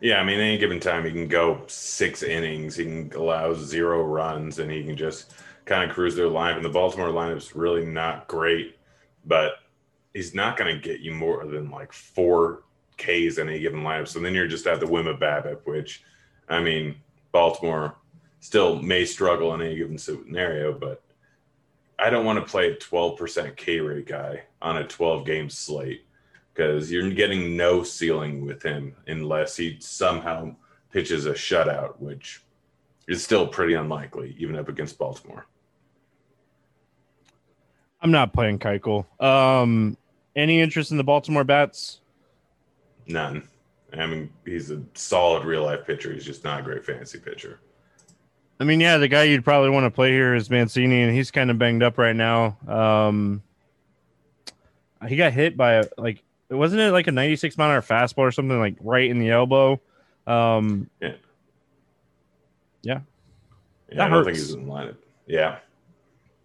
[0.00, 4.02] Yeah, I mean, any given time, he can go six innings, he can allow zero
[4.02, 5.34] runs, and he can just
[5.66, 6.56] kind of cruise their line.
[6.56, 8.78] And the Baltimore lineup's really not great,
[9.26, 9.52] but
[10.14, 12.62] he's not going to get you more than like four
[12.96, 14.08] Ks in any given lineup.
[14.08, 16.02] So then you're just at the whim of BABIP, which,
[16.48, 16.96] I mean,
[17.32, 17.96] Baltimore
[18.40, 21.02] still may struggle in any given scenario, but
[21.98, 26.04] I don't want to play a 12% K rate guy on a 12 game slate
[26.52, 30.54] because you're getting no ceiling with him unless he somehow
[30.90, 32.42] pitches a shutout, which
[33.08, 35.46] is still pretty unlikely, even up against Baltimore.
[38.00, 39.06] I'm not playing Keuchel.
[39.22, 39.96] Um,
[40.34, 42.00] any interest in the Baltimore bats?
[43.06, 43.48] None.
[43.96, 46.12] I mean, he's a solid real life pitcher.
[46.12, 47.60] He's just not a great fantasy pitcher.
[48.58, 51.30] I mean, yeah, the guy you'd probably want to play here is Mancini, and he's
[51.30, 52.56] kind of banged up right now.
[52.66, 53.42] Um,
[55.08, 58.18] he got hit by a, like, wasn't it like a 96 mile an hour fastball
[58.18, 59.80] or something like right in the elbow?
[60.26, 61.14] Um, yeah.
[62.82, 63.00] Yeah.
[63.90, 64.26] yeah I don't hurts.
[64.26, 64.96] think he's in lineup.
[65.26, 65.58] Yeah.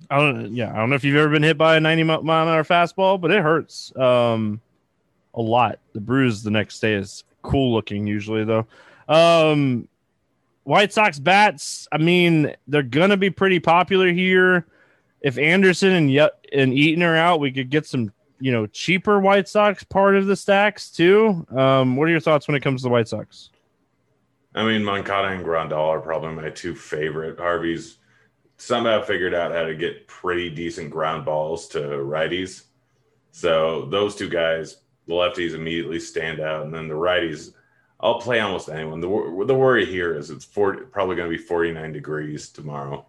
[0.10, 0.56] I don't.
[0.56, 2.64] Yeah, I don't know if you've ever been hit by a 90 mile an hour
[2.64, 4.62] fastball, but it hurts um,
[5.38, 5.80] a lot.
[5.94, 8.68] The bruise the next day is cool looking usually though.
[9.08, 9.88] Um,
[10.64, 14.68] White Sox bats, I mean, they're gonna be pretty popular here.
[15.22, 19.20] If Anderson and Ye- and Eaton are out, we could get some, you know, cheaper
[19.20, 21.48] White Sox part of the stacks too.
[21.56, 23.50] Um, what are your thoughts when it comes to the White Sox?
[24.54, 27.40] I mean, Moncada and Grandal are probably my two favorite.
[27.40, 27.98] Harvey's
[28.58, 32.64] somehow figured out how to get pretty decent ground balls to righties.
[33.32, 37.54] So those two guys, the lefties immediately stand out, and then the righties
[38.00, 39.00] I'll play almost anyone.
[39.00, 39.08] The
[39.48, 43.06] the worry here is it's 40, probably going to be 49 degrees tomorrow.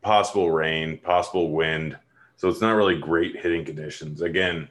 [0.00, 1.98] Possible rain, possible wind.
[2.36, 4.22] So it's not really great hitting conditions.
[4.22, 4.68] Again,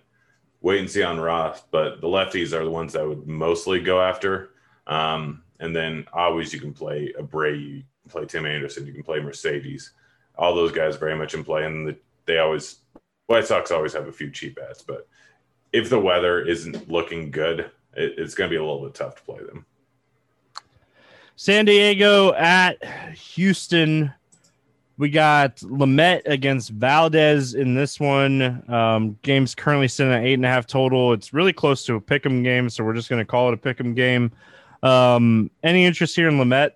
[0.62, 4.02] wait and see on Roth, but the lefties are the ones that would mostly go
[4.02, 4.52] after.
[4.88, 9.04] Um, and then always you can play Abreu, you can play Tim Anderson, you can
[9.04, 9.92] play Mercedes.
[10.38, 12.78] All those guys very much in play, and the, they always
[13.28, 15.08] White Sox always have a few cheap bats, but
[15.74, 17.62] if the weather isn't looking good,
[17.94, 19.66] it, it's going to be a little bit tough to play them.
[21.36, 22.84] San Diego at
[23.16, 24.12] Houston.
[24.98, 28.64] We got Lamet against Valdez in this one.
[28.68, 31.14] Um, game's currently sitting at eight and a half total.
[31.14, 33.58] It's really close to a pick'em game, so we're just going to call it a
[33.58, 34.32] pick'em game.
[34.82, 36.72] Um, any interest here in Lamet?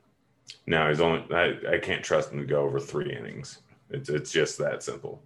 [0.68, 1.24] No, he's only.
[1.34, 3.60] I, I can't trust him to go over three innings.
[3.90, 5.22] It's it's just that simple.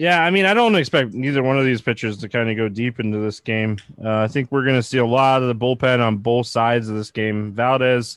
[0.00, 2.70] Yeah, I mean, I don't expect neither one of these pitchers to kind of go
[2.70, 3.76] deep into this game.
[4.02, 6.88] Uh, I think we're going to see a lot of the bullpen on both sides
[6.88, 7.52] of this game.
[7.52, 8.16] Valdez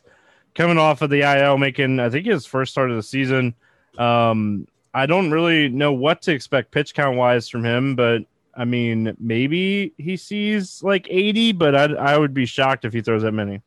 [0.56, 3.54] coming off of the IL, making I think his first start of the season.
[3.98, 8.22] Um, I don't really know what to expect pitch count wise from him, but
[8.56, 13.02] I mean, maybe he sees like 80, but I, I would be shocked if he
[13.02, 13.62] throws that many.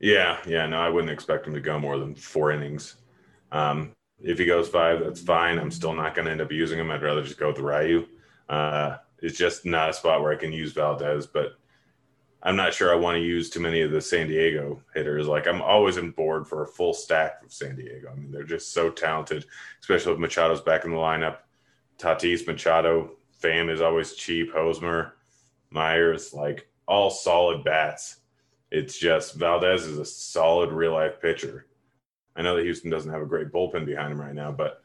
[0.00, 2.94] Yeah, yeah, no, I wouldn't expect him to go more than four innings.
[3.52, 5.58] Um, if he goes five, that's fine.
[5.58, 6.90] I'm still not going to end up using him.
[6.90, 8.06] I'd rather just go with Ryu.
[8.48, 11.58] Uh, it's just not a spot where I can use Valdez, but
[12.42, 15.26] I'm not sure I want to use too many of the San Diego hitters.
[15.26, 18.10] Like I'm always on board for a full stack of San Diego.
[18.10, 19.46] I mean, they're just so talented,
[19.80, 21.38] especially if Machado's back in the lineup.
[21.98, 24.52] Tatis, Machado, Pham is always cheap.
[24.52, 25.14] Hosmer,
[25.70, 28.18] Myers, like all solid bats.
[28.70, 31.66] It's just Valdez is a solid real life pitcher.
[32.36, 34.82] I know that Houston doesn't have a great bullpen behind him right now, but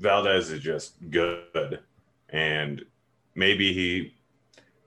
[0.00, 1.80] Valdez is just good.
[2.30, 2.84] And
[3.34, 4.14] maybe he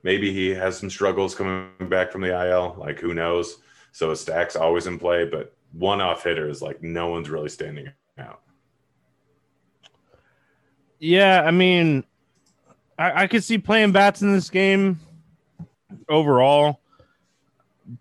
[0.02, 2.74] maybe he has some struggles coming back from the IL.
[2.78, 3.58] Like who knows?
[3.92, 7.90] So his stack's always in play, but one off hitters, like no one's really standing
[8.18, 8.40] out.
[10.98, 12.04] Yeah, I mean,
[12.98, 15.00] I, I could see playing bats in this game
[16.08, 16.80] overall,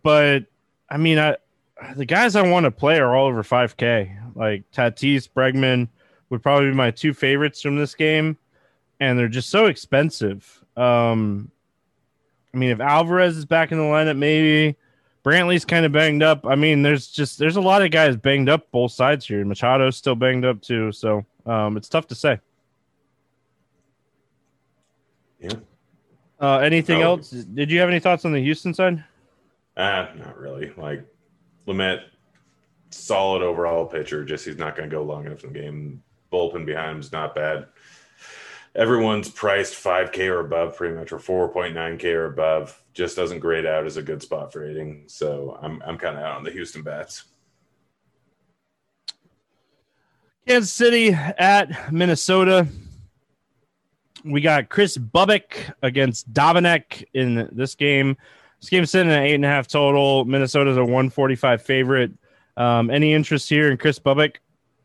[0.04, 0.45] but
[0.89, 1.38] I mean, I
[1.96, 4.36] the guys I want to play are all over 5K.
[4.36, 5.88] Like Tatis, Bregman
[6.30, 8.38] would probably be my two favorites from this game,
[9.00, 10.63] and they're just so expensive.
[10.78, 11.52] Um,
[12.54, 14.78] I mean, if Alvarez is back in the lineup, maybe
[15.24, 16.46] Brantley's kind of banged up.
[16.46, 19.44] I mean, there's just there's a lot of guys banged up both sides here.
[19.46, 22.39] Machado's still banged up too, so um, it's tough to say.
[25.39, 25.54] Yeah.
[26.39, 27.17] Uh, anything oh.
[27.17, 27.30] else?
[27.30, 29.04] Did you have any thoughts on the Houston side?
[29.78, 30.72] Uh, not really.
[30.76, 31.06] Like
[31.67, 32.02] Lamet,
[32.89, 34.24] solid overall pitcher.
[34.26, 36.04] Just he's not going to go long enough in the game.
[36.32, 37.67] Bullpen behind him is not bad.
[38.74, 42.82] Everyone's priced 5K or above, pretty much, or 4.9K or above.
[42.93, 45.04] Just doesn't grade out as a good spot for hitting.
[45.08, 47.26] So I'm I'm kind of out on the Houston bats.
[50.47, 52.67] Kansas City at Minnesota.
[54.24, 58.17] We got Chris Bubic against Dobnak in this game.
[58.62, 60.24] This game's sitting at eight and a half total.
[60.26, 62.12] Minnesota's a 145 favorite.
[62.58, 64.36] Um, any interest here in Chris Bubic?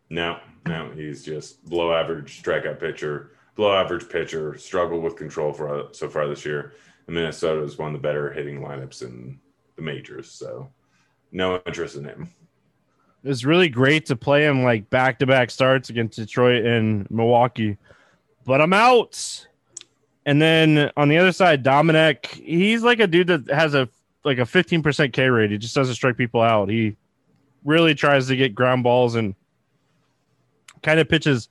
[0.09, 0.91] No, no.
[0.95, 6.27] He's just below average strikeout pitcher, below average pitcher, struggled with control for so far
[6.27, 6.73] this year.
[7.07, 9.39] And Minnesota is one of the better hitting lineups in
[9.77, 10.31] the majors.
[10.31, 10.71] So
[11.31, 12.31] no interest in him.
[13.25, 17.77] It's really great to play him like back to back starts against Detroit and Milwaukee.
[18.47, 19.47] But I'm out.
[20.27, 23.89] And then on the other side, Dobnak, he's like a dude that has a
[24.25, 25.53] like a 15% K rate.
[25.53, 26.69] He just doesn't strike people out.
[26.69, 26.97] He
[27.65, 29.37] really tries to get ground balls and
[30.83, 31.49] kind of pitches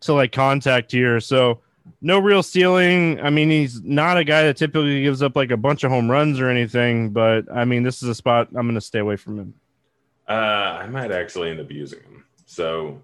[0.00, 1.20] to like contact here.
[1.20, 1.60] So
[2.00, 3.20] no real ceiling.
[3.20, 6.10] I mean, he's not a guy that typically gives up like a bunch of home
[6.10, 9.16] runs or anything, but I mean, this is a spot I'm going to stay away
[9.16, 9.54] from him.
[10.26, 10.32] Uh,
[10.80, 12.24] I might actually end up using him.
[12.46, 13.02] So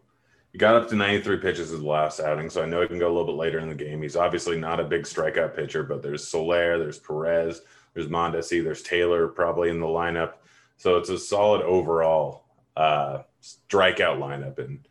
[0.53, 3.07] he got up to 93 pitches his last outing, so I know he can go
[3.07, 4.03] a little bit later in the game.
[4.03, 7.63] He's obviously not a big strikeout pitcher, but there's Soler, there's Perez,
[7.95, 10.35] there's Mondesi, there's Taylor probably in the lineup.
[10.77, 12.45] So it's a solid overall
[12.77, 14.89] uh, strikeout lineup, and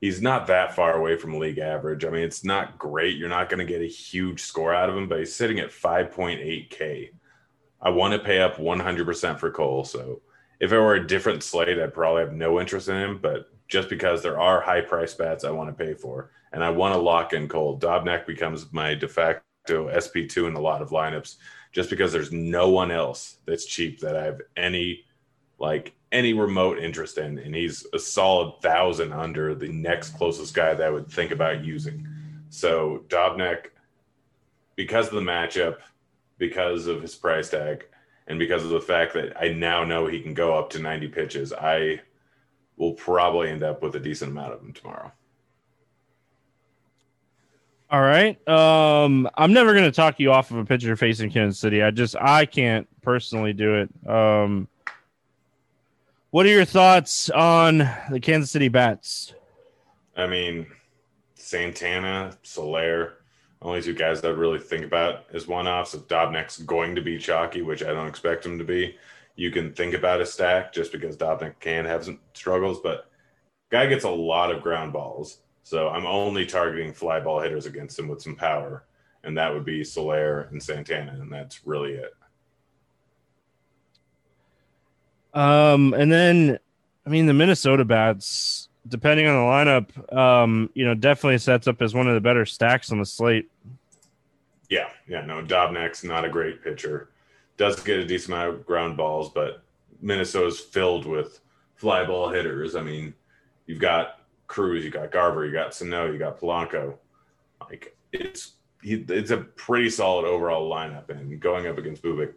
[0.00, 2.04] he's not that far away from league average.
[2.04, 3.18] I mean, it's not great.
[3.18, 5.70] You're not going to get a huge score out of him, but he's sitting at
[5.70, 7.10] 5.8K.
[7.82, 9.84] I want to pay up 100% for Cole.
[9.84, 10.22] So
[10.60, 13.88] if it were a different slate, I'd probably have no interest in him, but just
[13.88, 17.00] because there are high price bats I want to pay for, and I want to
[17.00, 17.78] lock in Cole.
[17.78, 21.36] Dobnak becomes my de facto SP2 in a lot of lineups
[21.72, 25.04] just because there's no one else that's cheap that I have any
[25.58, 30.74] like any remote interest in, and he's a solid thousand under the next closest guy
[30.74, 32.06] that I would think about using.
[32.50, 33.66] So Dobnak,
[34.76, 35.78] because of the matchup,
[36.38, 37.86] because of his price tag,
[38.26, 41.08] And because of the fact that I now know he can go up to 90
[41.08, 42.00] pitches, I
[42.76, 45.12] will probably end up with a decent amount of them tomorrow.
[47.90, 48.36] All right.
[48.48, 51.82] Um, I'm never going to talk you off of a pitcher facing Kansas City.
[51.82, 54.08] I just I can't personally do it.
[54.08, 54.68] Um,
[56.30, 59.34] what are your thoughts on the Kansas City bats?
[60.16, 60.66] I mean,
[61.36, 63.18] Santana, Soler,
[63.62, 65.94] only two guys that I really think about as one offs.
[65.94, 68.96] If Dobnak's going to be chalky, which I don't expect him to be,
[69.36, 73.10] you can think about a stack just because Dobnak can have some struggles, but
[73.70, 75.38] guy gets a lot of ground balls.
[75.62, 78.84] So I'm only targeting fly ball hitters against him with some power,
[79.24, 82.14] and that would be Soler and Santana, and that's really it.
[85.32, 86.58] Um, and then,
[87.04, 91.82] I mean, the Minnesota bats, depending on the lineup, um, you know, definitely sets up
[91.82, 93.50] as one of the better stacks on the slate.
[94.68, 97.08] Yeah, yeah, no, Dobnak's not a great pitcher.
[97.56, 99.62] Does get a decent amount of ground balls, but
[100.00, 101.40] Minnesota's filled with
[101.76, 102.74] fly ball hitters.
[102.74, 103.14] I mean,
[103.66, 106.94] you've got Cruz, you got Garver, you got Sano, you got Polanco.
[107.60, 112.34] Like it's it's a pretty solid overall lineup, and going up against Bubic,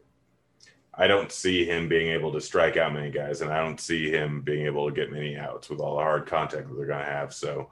[0.94, 4.10] I don't see him being able to strike out many guys, and I don't see
[4.10, 7.06] him being able to get many outs with all the hard contact that they're going
[7.06, 7.34] to have.
[7.34, 7.70] So,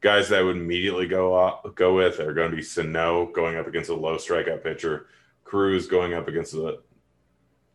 [0.00, 3.68] guys that would immediately go off, go with are going to be Sano going up
[3.68, 5.06] against a low strikeout pitcher,
[5.48, 6.78] Cruz going up against a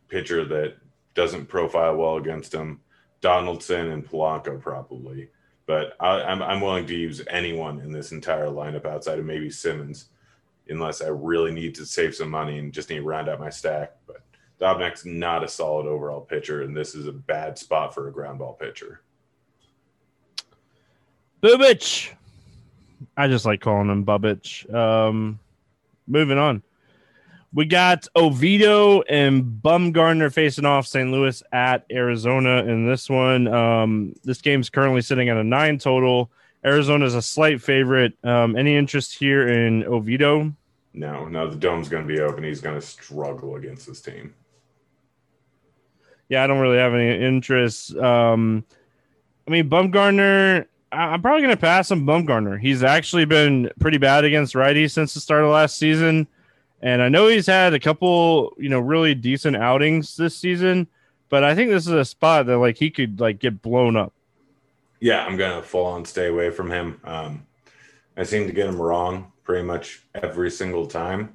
[0.08, 0.76] pitcher that
[1.14, 2.80] doesn't profile well against him,
[3.20, 5.28] Donaldson and Polanco probably.
[5.66, 9.24] But I, am I'm, I'm willing to use anyone in this entire lineup outside of
[9.24, 10.10] maybe Simmons,
[10.68, 13.50] unless I really need to save some money and just need to round out my
[13.50, 13.96] stack.
[14.06, 14.20] But
[14.60, 18.38] Dobnak's not a solid overall pitcher, and this is a bad spot for a ground
[18.38, 19.00] ball pitcher.
[21.42, 22.12] Bubic.
[23.16, 24.72] I just like calling him Bubic.
[24.72, 25.40] Um,
[26.06, 26.62] moving on.
[27.54, 31.08] We got Oviedo and Bumgarner facing off St.
[31.12, 33.46] Louis at Arizona in this one.
[33.46, 36.32] Um, this game's currently sitting at a nine total.
[36.64, 38.14] Arizona is a slight favorite.
[38.24, 40.52] Um, any interest here in Oviedo?
[40.94, 42.42] No, no, the dome's going to be open.
[42.42, 44.34] He's going to struggle against this team.
[46.28, 47.94] Yeah, I don't really have any interest.
[47.96, 48.64] Um,
[49.46, 52.58] I mean, Bumgarner, I'm probably going to pass on Bumgarner.
[52.58, 56.26] He's actually been pretty bad against righties since the start of last season.
[56.84, 60.86] And I know he's had a couple, you know, really decent outings this season,
[61.30, 64.12] but I think this is a spot that like he could like get blown up.
[65.00, 67.00] Yeah, I'm gonna full on stay away from him.
[67.02, 67.46] Um,
[68.18, 71.34] I seem to get him wrong pretty much every single time,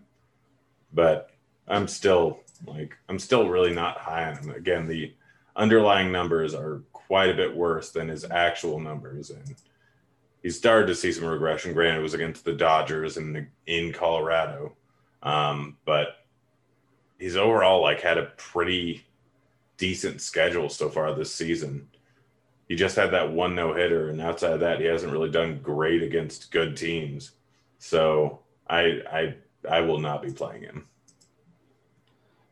[0.94, 1.32] but
[1.68, 4.52] I'm still like I'm still really not high on him.
[4.52, 5.16] Again, the
[5.56, 9.56] underlying numbers are quite a bit worse than his actual numbers, and
[10.44, 11.74] he started to see some regression.
[11.74, 14.76] Granted, it was against the Dodgers and in Colorado,
[15.24, 16.26] um, but
[17.20, 19.06] he's overall like had a pretty
[19.78, 21.88] decent schedule so far this season.
[22.68, 25.60] He just had that one no hitter, and outside of that, he hasn't really done
[25.62, 27.32] great against good teams.
[27.80, 29.36] So I I
[29.70, 30.88] I will not be playing him.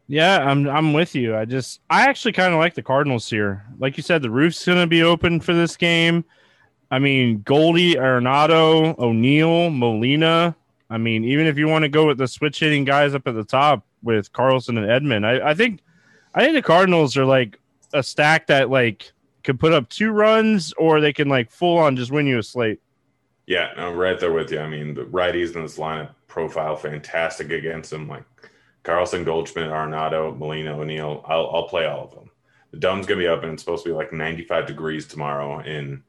[0.08, 1.36] Yeah, I'm I'm with you.
[1.36, 3.66] I just I actually kind of like the Cardinals here.
[3.78, 6.26] Like you said, the roof's to be open for this game.
[6.90, 10.56] I mean, Goldie, Arenado, O'Neill, Molina,
[10.90, 13.36] I mean, even if you want to go with the switch hitting guys up at
[13.36, 15.82] the top with Carlson and Edman, I, I think
[16.34, 17.60] I think the Cardinals are like
[17.94, 19.12] a stack that like
[19.44, 22.44] can put up two runs or they can like full on just win you a
[22.44, 22.80] slate.
[23.46, 24.60] Yeah, I'm right there with you.
[24.60, 28.26] I mean, the righties in this lineup profile fantastic against them, like
[28.84, 31.24] Carlson, Goldschmidt, Arenado, Molina, O'Neill.
[31.26, 32.30] I'll, I'll play all of them.
[32.72, 36.04] The dome's gonna be up and it's supposed to be like 95 degrees tomorrow in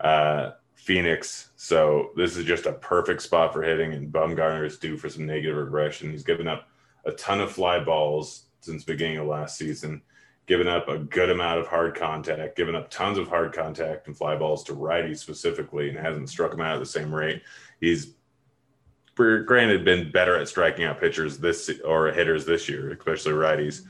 [0.00, 1.50] uh, Phoenix.
[1.54, 5.26] So this is just a perfect spot for hitting, and Bumgarner is due for some
[5.26, 6.10] negative regression.
[6.10, 6.68] He's given up
[7.04, 10.02] a ton of fly balls since beginning of last season,
[10.46, 14.16] given up a good amount of hard contact, given up tons of hard contact and
[14.16, 17.42] fly balls to righties specifically, and hasn't struck them out at the same rate.
[17.80, 18.14] He's
[19.14, 23.82] granted been better at striking out pitchers this or hitters this year, especially righties.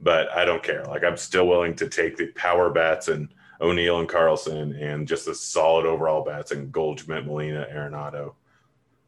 [0.00, 0.86] But I don't care.
[0.86, 3.28] Like I'm still willing to take the power bats and–
[3.60, 8.34] O'Neill and Carlson, and just a solid overall bats and Goldschmidt, Molina, Arenado.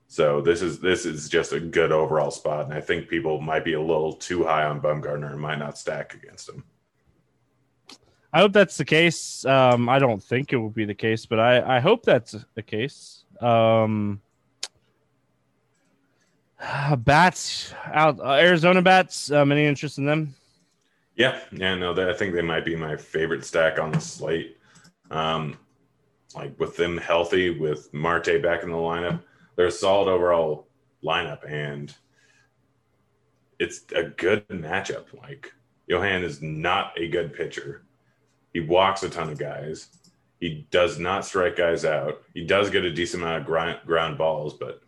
[0.09, 3.65] So this is this is just a good overall spot, and I think people might
[3.65, 6.65] be a little too high on Bumgarner and might not stack against him.
[8.33, 9.45] I hope that's the case.
[9.45, 12.63] Um, I don't think it will be the case, but I, I hope that's the
[12.63, 13.25] case.
[13.41, 14.21] Um,
[16.99, 19.31] bats out uh, Arizona bats.
[19.31, 20.35] Um, any interest in them?
[21.17, 24.59] Yeah, yeah, no, they, I think they might be my favorite stack on the slate.
[25.11, 25.59] Um,
[26.35, 29.23] like with them healthy, with Marte back in the lineup,
[29.57, 30.69] they're a solid overall
[31.03, 31.95] lineup, and
[33.59, 35.07] it's a good matchup.
[35.19, 35.53] Like
[35.87, 37.83] Johan is not a good pitcher.
[38.53, 39.89] He walks a ton of guys.
[40.41, 42.23] He does not strike guys out.
[42.35, 44.83] He does get a decent amount of ground balls, but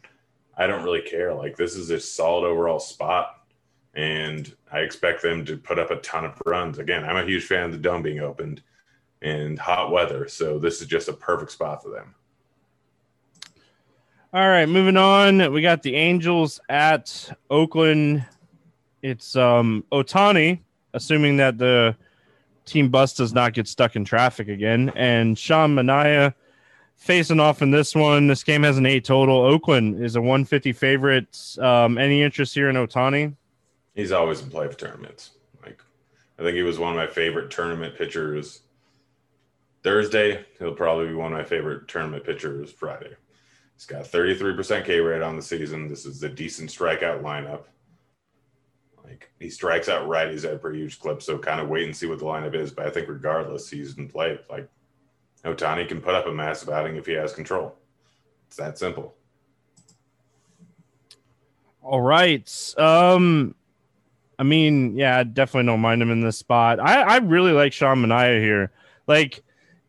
[0.59, 1.33] I don't really care.
[1.33, 3.35] Like this is a solid overall spot,
[3.95, 6.79] and I expect them to put up a ton of runs.
[6.79, 8.63] Again, I'm a huge fan of the dome being opened
[9.23, 12.15] and hot weather, so this is just a perfect spot for them.
[14.33, 15.53] All right, moving on.
[15.53, 18.27] We got the Angels at Oakland.
[19.03, 20.61] It's um Ohtani,
[20.93, 21.97] assuming that the
[22.67, 26.35] team bus does not get stuck in traffic again, and Sean Manaea
[26.99, 28.27] facing off in this one.
[28.27, 29.39] This game has an eight total.
[29.39, 31.57] Oakland is a 150 favorite.
[31.59, 33.35] Um, any interest here in Ohtani?
[33.99, 35.33] He's always in play for tournaments.
[35.61, 35.83] Like
[36.39, 38.61] I think he was one of my favorite tournament pitchers
[39.83, 40.47] Thursday.
[40.61, 43.17] He'll probably be one of my favorite tournament pitchers Friday.
[43.75, 45.89] He's got 33% K rate on the season.
[45.89, 47.65] This is a decent strikeout lineup.
[49.03, 51.97] Like he strikes out righties at a pretty huge clip, so kind of wait and
[51.97, 52.71] see what the lineup is.
[52.71, 54.39] But I think regardless, he's in play.
[54.49, 54.69] Like
[55.45, 57.75] Ohtani can put up a massive outing if he has control.
[58.47, 59.17] It's that simple.
[61.83, 62.49] All right.
[62.77, 63.57] Um,
[64.39, 66.79] I mean, yeah, I definitely don't mind him in this spot.
[66.81, 68.71] I, I really like Sean Manaea here.
[69.07, 69.43] Like,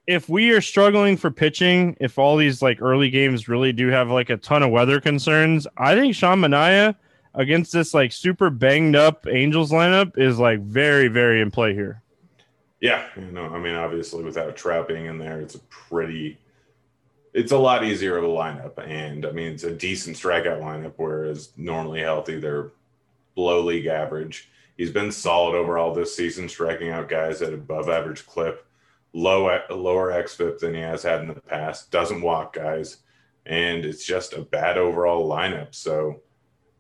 [0.08, 4.10] if we are struggling for pitching, if all these like early games really do have
[4.10, 6.96] like a ton of weather concerns, I think Sean Manaea
[7.36, 12.02] against this like super banged up Angels lineup is like very, very in play here.
[12.82, 16.40] Yeah, you know, I mean, obviously without Trout being in there, it's a pretty,
[17.34, 20.94] it's a lot easier of a lineup, and I mean, it's a decent strikeout lineup.
[20.96, 22.72] Whereas normally healthy, they're
[23.36, 24.50] below league average.
[24.78, 28.66] He's been solid overall this season, striking out guys at above average clip
[29.14, 31.92] low lower xFIP than he has had in the past.
[31.92, 32.98] Doesn't walk guys,
[33.46, 35.74] and it's just a bad overall lineup.
[35.74, 36.22] So,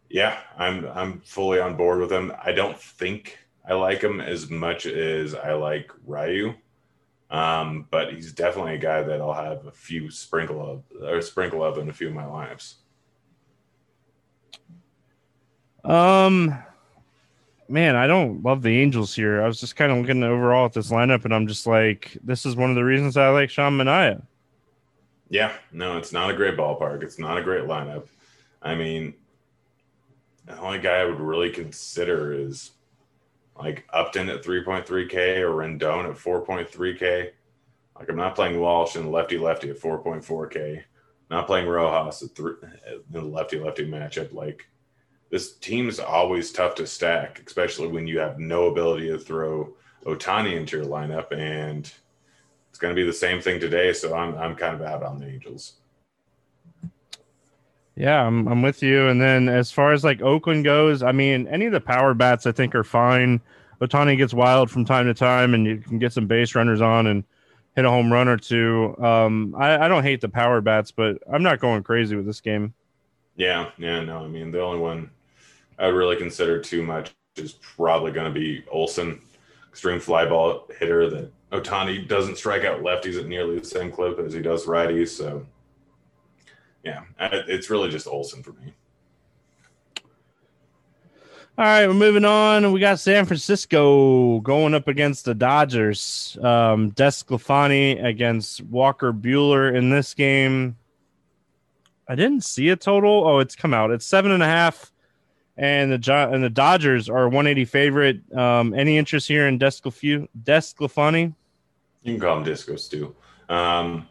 [0.10, 2.34] yeah, I'm I'm fully on board with him.
[2.43, 3.38] I don't think
[3.68, 6.54] I like him as much as I like Ryu,
[7.30, 11.64] um, but he's definitely a guy that I'll have a few sprinkle of or sprinkle
[11.64, 12.76] of in a few of my lineups.
[15.90, 16.56] Um,
[17.68, 19.42] man, I don't love the Angels here.
[19.42, 22.46] I was just kind of looking overall at this lineup, and I'm just like, this
[22.46, 24.22] is one of the reasons I like Sean Manaea.
[25.30, 27.04] Yeah, no, it's not a great ballpark.
[27.04, 28.08] It's not a great lineup.
[28.62, 29.16] I mean,
[30.46, 32.72] the only guy I would really consider is
[33.58, 37.32] like Upton at 3.3K or Rendon at 4.3K.
[37.98, 40.84] Like I'm not playing Walsh and lefty lefty at 4.4K.
[41.30, 42.54] Not playing Rojas at three
[42.88, 44.34] in the lefty lefty matchup.
[44.34, 44.66] Like
[45.30, 49.74] this team's always tough to stack, especially when you have no ability to throw
[50.06, 51.32] Ohtani into your lineup.
[51.32, 51.92] And
[52.70, 53.94] it's going to be the same thing today.
[53.94, 55.74] So I'm, I'm kind of out on the Angels.
[57.96, 59.08] Yeah, I'm, I'm with you.
[59.08, 62.46] And then as far as like Oakland goes, I mean, any of the power bats
[62.48, 63.42] I think are fine.
[63.82, 67.08] Ohtani gets wild from time to time, and you can get some base runners on
[67.08, 67.24] and
[67.76, 68.96] hit a home run or two.
[69.02, 72.42] Um, I, I don't hate the power bats, but I'm not going crazy with this
[72.42, 72.74] game.
[73.38, 74.24] Yeah, yeah, no.
[74.24, 75.12] I mean, the only one
[75.80, 79.22] I really consider too much is probably going to be Olson,
[79.70, 84.20] extreme fly ball hitter that Ohtani doesn't strike out lefties at nearly the same clip
[84.20, 85.10] as he does righties.
[85.10, 85.46] So,
[86.84, 88.74] yeah, it's really just Olson for me.
[91.58, 92.72] All right, we're moving on.
[92.72, 96.38] We got San Francisco going up against the Dodgers.
[96.42, 100.78] Um, DeSclafani against Walker Buehler in this game.
[102.08, 103.28] I didn't see a total.
[103.28, 103.92] Oh, it's come out.
[103.92, 104.94] It's seven and a half
[105.60, 108.22] and the and the Dodgers are 180 favorite.
[108.36, 111.36] Um, any interest here in DeSclafani?
[112.03, 113.14] You can call him Disco Stu.
[113.49, 114.07] Um,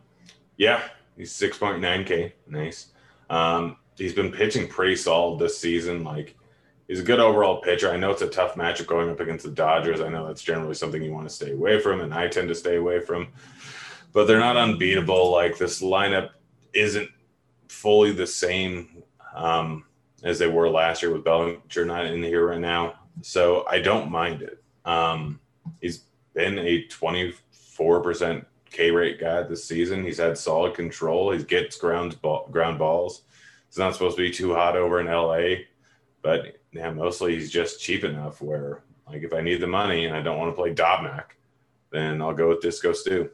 [0.58, 0.82] yeah,
[1.16, 2.32] he's 6.9K.
[2.48, 2.88] Nice.
[3.30, 6.04] Um, he's been pitching pretty solid this season.
[6.04, 6.36] Like,
[6.86, 7.90] he's a good overall pitcher.
[7.90, 10.02] I know it's a tough matchup going up against the Dodgers.
[10.02, 12.54] I know that's generally something you want to stay away from, and I tend to
[12.54, 13.28] stay away from.
[14.12, 15.32] But they're not unbeatable.
[15.32, 16.30] Like, this lineup
[16.74, 17.08] isn't
[17.68, 19.02] fully the same.
[19.34, 19.84] Um,
[20.22, 22.94] as they were last year with Bellinger not in here right now.
[23.22, 24.62] So I don't mind it.
[24.84, 25.40] Um,
[25.80, 26.04] he's
[26.34, 30.04] been a 24% K rate guy this season.
[30.04, 31.32] He's had solid control.
[31.32, 33.22] He gets ground ball, ground balls.
[33.68, 35.64] It's not supposed to be too hot over in LA,
[36.22, 40.16] but yeah, mostly he's just cheap enough where like if I need the money and
[40.16, 41.24] I don't want to play Dobnak,
[41.90, 43.30] then I'll go with Disco Stu.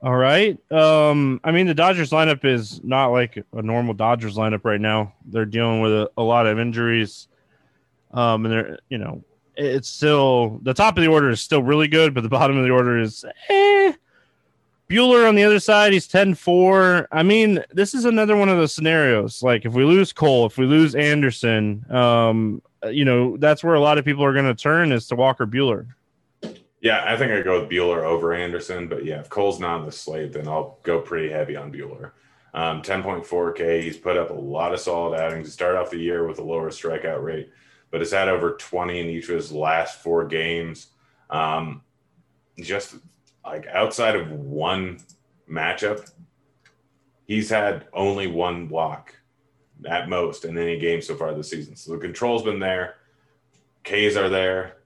[0.00, 0.56] All right.
[0.70, 5.14] Um, I mean, the Dodgers lineup is not like a normal Dodgers lineup right now.
[5.26, 7.26] They're dealing with a, a lot of injuries.
[8.12, 9.24] Um, and they're, you know,
[9.56, 12.64] it's still the top of the order is still really good, but the bottom of
[12.64, 13.92] the order is eh.
[14.88, 17.08] Buehler on the other side, he's 10 4.
[17.12, 19.42] I mean, this is another one of those scenarios.
[19.42, 23.80] Like, if we lose Cole, if we lose Anderson, um, you know, that's where a
[23.80, 25.88] lot of people are going to turn is to Walker Buehler.
[26.80, 29.86] Yeah, I think I go with Buehler over Anderson, but yeah, if Cole's not on
[29.86, 32.12] the slate, then I'll go pretty heavy on Buehler.
[32.54, 35.48] Um, 10.4K, he's put up a lot of solid outings.
[35.48, 37.50] He started off the year with a lower strikeout rate,
[37.90, 40.88] but has had over 20 in each of his last four games.
[41.30, 41.82] Um,
[42.60, 42.96] just
[43.44, 45.00] like outside of one
[45.50, 46.10] matchup,
[47.26, 49.14] he's had only one walk
[49.88, 51.76] at most in any game so far this season.
[51.76, 52.96] So the control's been there.
[53.84, 54.77] Ks are there.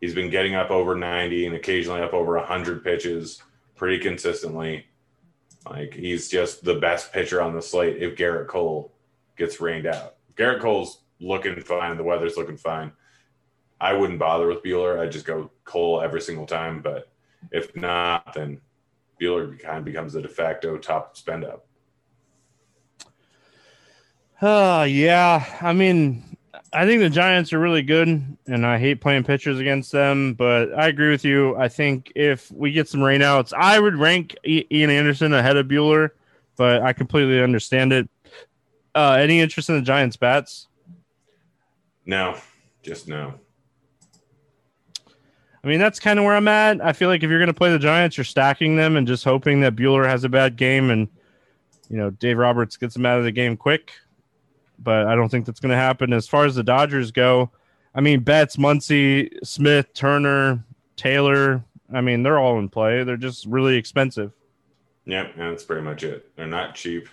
[0.00, 3.42] He's been getting up over 90 and occasionally up over 100 pitches
[3.76, 4.86] pretty consistently.
[5.68, 8.92] Like he's just the best pitcher on the slate if Gerrit Cole
[9.36, 10.16] gets rained out.
[10.36, 11.96] Gerrit Cole's looking fine.
[11.96, 12.92] The weather's looking fine.
[13.80, 14.98] I wouldn't bother with Buehler.
[14.98, 16.80] I'd just go Cole every single time.
[16.80, 17.10] But
[17.50, 18.60] if not, then
[19.20, 21.66] Buehler kind of becomes the de facto top spend up.
[24.40, 25.44] Uh, yeah.
[25.60, 26.24] I mean,
[26.72, 28.08] I think the Giants are really good,
[28.46, 30.34] and I hate playing pitchers against them.
[30.34, 31.56] But I agree with you.
[31.56, 36.10] I think if we get some rainouts, I would rank Ian Anderson ahead of Buehler,
[36.56, 38.08] but I completely understand it.
[38.94, 40.68] Uh, any interest in the Giants' bats?
[42.06, 42.36] No,
[42.82, 43.34] just no.
[45.62, 46.80] I mean, that's kind of where I'm at.
[46.80, 49.24] I feel like if you're going to play the Giants, you're stacking them and just
[49.24, 51.06] hoping that Buehler has a bad game and,
[51.88, 53.92] you know, Dave Roberts gets them out of the game quick.
[54.82, 56.12] But I don't think that's going to happen.
[56.12, 57.50] As far as the Dodgers go,
[57.94, 60.64] I mean, Betts, Muncy, Smith, Turner,
[60.96, 61.62] Taylor,
[61.92, 63.02] I mean, they're all in play.
[63.04, 64.32] They're just really expensive.
[65.06, 66.30] Yep, that's pretty much it.
[66.36, 67.08] They're not cheap.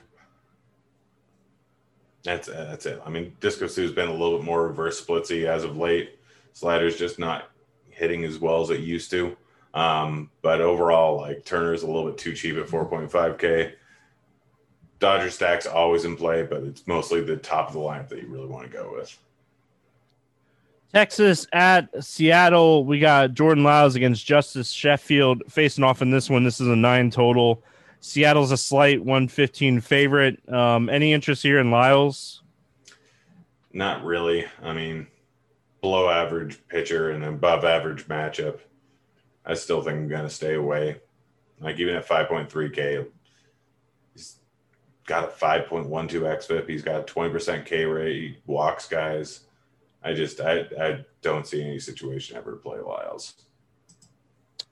[2.24, 3.02] That's that's it.
[3.06, 6.20] I mean, Disco Stu's been a little bit more reverse splitsy as of late.
[6.54, 7.50] Slider's just not
[7.90, 9.36] hitting as well as it used to.
[9.74, 13.74] Um, but overall, like Turner's a little bit too cheap at 4.5K.
[15.00, 18.28] Dodger stack's always in play, but it's mostly the top of the lineup that you
[18.28, 19.18] really want to go with.
[20.94, 22.86] Texas at Seattle.
[22.86, 26.44] We got Jordan Lyles against Justice Sheffield facing off in this one.
[26.44, 27.64] This is a nine total.
[28.00, 30.42] Seattle's a slight 115 favorite.
[30.52, 32.42] Um, any interest here in Lyles?
[33.74, 34.46] Not really.
[34.64, 35.08] I mean,
[35.82, 38.60] below average pitcher and above average matchup.
[39.46, 41.00] I still think I'm going to stay away.
[41.60, 43.06] Like even at 5.3K, he's
[45.08, 46.70] got a 5.12 XFIP.
[46.70, 48.16] He's got a 20% K rate.
[48.16, 49.42] He walks guys.
[50.04, 53.34] I just I I don't see any situation ever to play Lyles.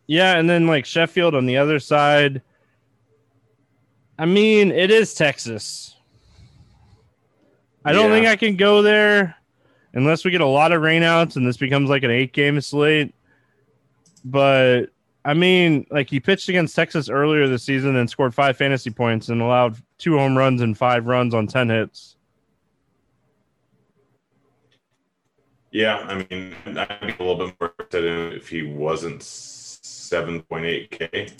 [0.08, 2.44] Yeah, and then like Sheffield on the other side.
[4.20, 5.96] I mean, it is Texas.
[7.84, 8.16] I don't yeah.
[8.16, 9.36] think I can go there
[9.94, 13.14] unless we get a lot of rainouts and this becomes like an eight game slate.
[14.24, 14.88] But
[15.24, 19.30] I mean, like he pitched against Texas earlier this season and scored five fantasy points
[19.30, 22.16] and allowed two home runs and five runs on 10 hits.
[25.72, 31.34] Yeah, I mean, I'd be a little bit more interested in if he wasn't 7.8K,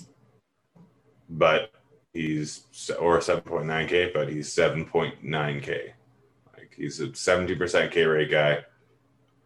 [1.30, 1.72] but
[2.14, 2.66] he's
[3.00, 5.92] or 7.9K, but he's 7.9K.
[6.54, 8.66] Like he's a 70% K rate guy,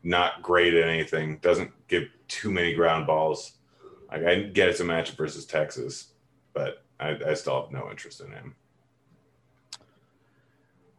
[0.02, 3.58] not great at anything, doesn't give too many ground balls.
[4.12, 6.14] Like I get it's a matchup versus Texas,
[6.54, 8.56] but I, I still have no interest in him.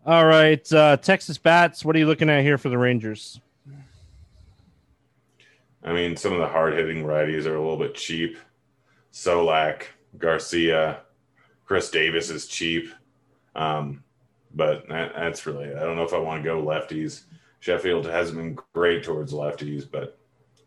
[0.07, 1.85] All right, uh, Texas bats.
[1.85, 3.39] What are you looking at here for the Rangers?
[5.83, 8.39] I mean, some of the hard hitting righties are a little bit cheap.
[9.13, 9.83] Solak,
[10.19, 11.01] Garcia,
[11.67, 12.93] Chris Davis is cheap.
[13.55, 14.03] Um,
[14.55, 17.25] but that, that's really, I don't know if I want to go lefties.
[17.61, 20.19] Sheffield hasn't been great towards lefties, but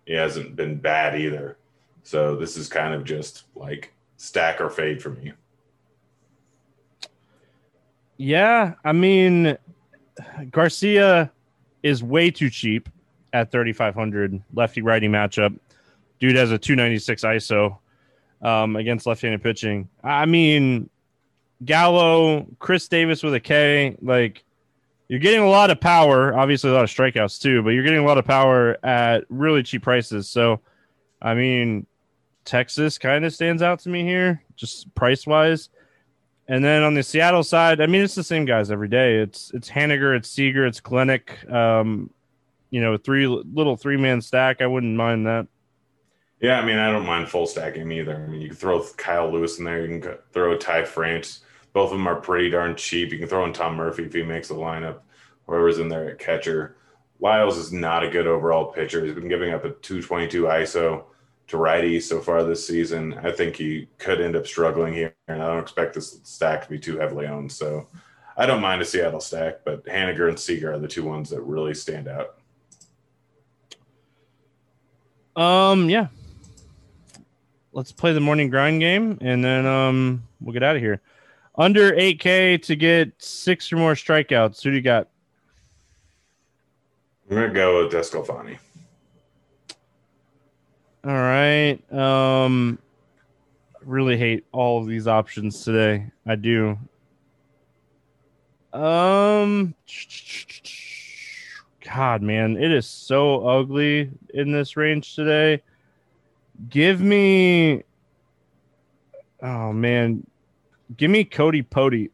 [0.06, 1.58] he hasn't been bad either.
[2.04, 5.34] So this is kind of just like stack or fade for me.
[8.18, 9.58] Yeah, I mean,
[10.52, 11.32] Garcia
[11.82, 12.90] is way too cheap
[13.34, 15.58] at 3,500 lefty righty matchup.
[16.20, 17.78] Dude has a 296 ISO
[18.42, 19.90] um, against left handed pitching.
[20.04, 20.90] I mean,
[21.66, 24.44] Gallo, Chris Davis with a K, like
[25.08, 28.00] you're getting a lot of power, obviously a lot of strikeouts too, but you're getting
[28.00, 30.30] a lot of power at really cheap prices.
[30.30, 30.62] So,
[31.22, 31.86] I mean,
[32.46, 35.70] Texas kind of stands out to me here, just price wise.
[36.48, 39.18] And then on the Seattle side, I mean, it's the same guys every day.
[39.20, 41.52] It's it's Haniger, it's Seager, it's Kelenic.
[41.52, 42.10] Um,
[42.70, 44.62] you know, three little three man stack.
[44.62, 45.48] I wouldn't mind that.
[46.42, 48.16] Yeah, I mean, I don't mind full stacking either.
[48.16, 49.86] I mean, you can throw Kyle Lewis in there.
[49.86, 51.40] You can throw Ty France.
[51.72, 53.12] Both of them are pretty darn cheap.
[53.12, 55.00] You can throw in Tom Murphy if he makes the lineup.
[55.48, 56.76] Whoever's in there at catcher.
[57.20, 59.06] Lyles is not a good overall pitcher.
[59.06, 61.06] He's been giving up a 222 ISO,
[61.54, 63.14] to righties so far this season.
[63.24, 66.70] I think he could end up struggling here, and I don't expect this stack to
[66.70, 67.52] be too heavily owned.
[67.52, 67.88] So
[68.36, 71.42] I don't mind a Seattle stack, but Haniger and Seager are the two ones that
[71.42, 72.40] really stand out.
[75.36, 76.08] Um, yeah.
[77.72, 81.02] Let's play the morning grind game, and then um, we'll get out of here.
[81.56, 84.64] Under 8K to get six or more strikeouts.
[84.64, 85.08] Who do you got?
[87.30, 88.58] I'm gonna go with DeSclafani.
[91.06, 91.80] All right.
[91.92, 92.80] Um,
[93.84, 96.06] really hate all of these options today.
[96.26, 96.78] I do.
[98.72, 99.76] Um,
[101.82, 105.62] God, man, it is so ugly in this range today.
[106.70, 107.84] Give me,
[109.42, 110.26] oh man,
[110.98, 112.10] give me Cody Pody.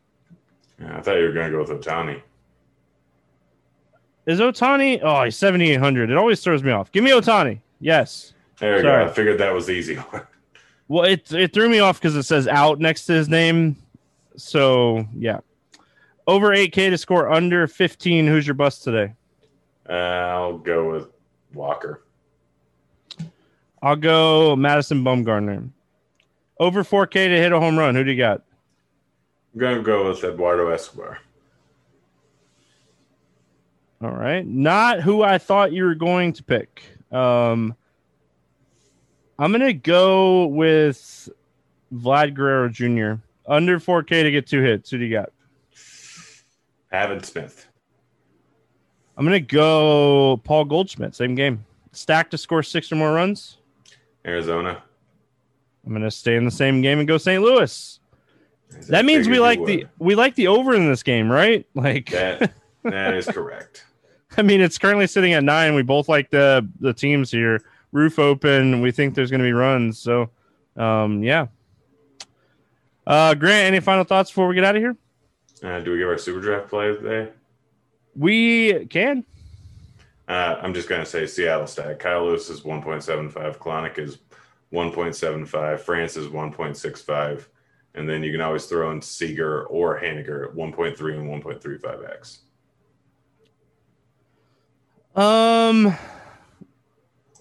[0.82, 2.22] Yeah, I thought you were gonna go with Ohtani.
[4.26, 5.00] Is Ohtani?
[5.04, 6.10] Oh, he's seventy eight hundred.
[6.10, 6.92] It always throws me off.
[6.92, 7.60] Give me Ohtani.
[7.80, 8.34] Yes.
[8.60, 9.06] There you Sorry.
[9.06, 9.10] go.
[9.10, 10.24] I figured that was the easy one.
[10.88, 13.76] Well, it it threw me off because it says out next to his name.
[14.36, 15.40] So yeah,
[16.28, 18.26] over eight K to score under fifteen.
[18.28, 19.14] Who's your bust today?
[19.88, 21.08] Uh, I'll go with
[21.54, 22.04] Walker.
[23.82, 25.70] I'll go Madison Bumgarner.
[26.60, 27.96] Over four K to hit a home run.
[27.96, 28.42] Who do you got?
[29.54, 31.20] I'm gonna go with Eduardo Escobar.
[34.02, 36.82] All right, not who I thought you were going to pick.
[37.12, 37.76] Um,
[39.40, 41.30] I'm gonna go with
[41.94, 43.22] Vlad Guerrero Jr.
[43.48, 44.92] Under 4K to get two hits.
[44.92, 45.32] Who do you got?
[46.92, 47.66] Pavin Smith.
[49.16, 51.16] I'm gonna go Paul Goldschmidt.
[51.16, 51.66] Same game.
[51.94, 53.58] Stack to score six or more runs.
[54.26, 54.84] Arizona.
[55.86, 57.42] I'm gonna stay in the same game and go St.
[57.42, 58.00] Louis.
[58.90, 61.66] That means we like the we like the over in this game, right?
[61.76, 62.52] Like, that.
[62.84, 63.86] That is correct.
[64.38, 65.76] I mean, it's currently sitting at nine.
[65.76, 67.64] We both like the the teams here.
[67.92, 68.82] Roof open.
[68.82, 70.00] We think there's going to be runs.
[70.00, 70.30] So,
[70.76, 71.48] um, yeah.
[73.06, 74.96] Uh, Grant, any final thoughts before we get out of here?
[75.64, 77.32] Uh, do we give our super draft play today?
[78.16, 79.26] We can.
[80.28, 82.00] Uh, I'm just gonna say Seattle stack.
[82.00, 83.58] Kyle Lewis is 1.75.
[83.58, 84.20] Kelenic is
[84.72, 85.80] 1.75.
[85.80, 87.48] France is 1.65.
[87.96, 92.40] And then you can always throw in Seager or Haniger at 1.3 and 1.35x.
[95.20, 95.98] Um,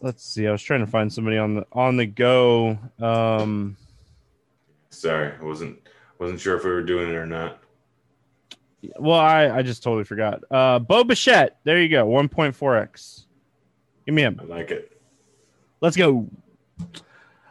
[0.02, 0.46] let's see.
[0.46, 2.78] I was trying to find somebody on the on the go.
[3.00, 3.76] Um,
[4.90, 5.78] Sorry, I wasn't
[6.18, 7.58] wasn't sure if we were doing it or not.
[8.98, 10.42] well, I I just totally forgot.
[10.50, 11.58] Uh, Bo Bichette.
[11.64, 12.06] There you go.
[12.06, 13.24] 1.4x.
[14.06, 14.40] Give me him.
[14.42, 15.00] I like it.
[15.80, 16.28] Let's go.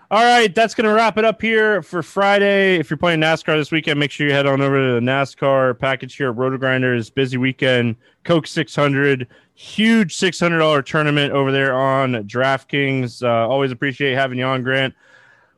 [0.10, 2.78] All right, that's going to wrap it up here for Friday.
[2.78, 5.78] If you're playing NASCAR this weekend, make sure you head on over to the NASCAR
[5.78, 7.14] package here at RotoGrinders.
[7.14, 9.28] Busy weekend, Coke 600,
[9.58, 13.24] huge $600 tournament over there on DraftKings.
[13.24, 14.94] Uh, always appreciate having you on, Grant.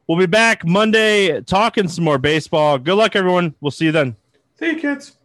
[0.07, 2.77] We'll be back Monday talking some more baseball.
[2.77, 3.53] Good luck, everyone.
[3.59, 4.15] We'll see you then.
[4.57, 5.17] See you, kids.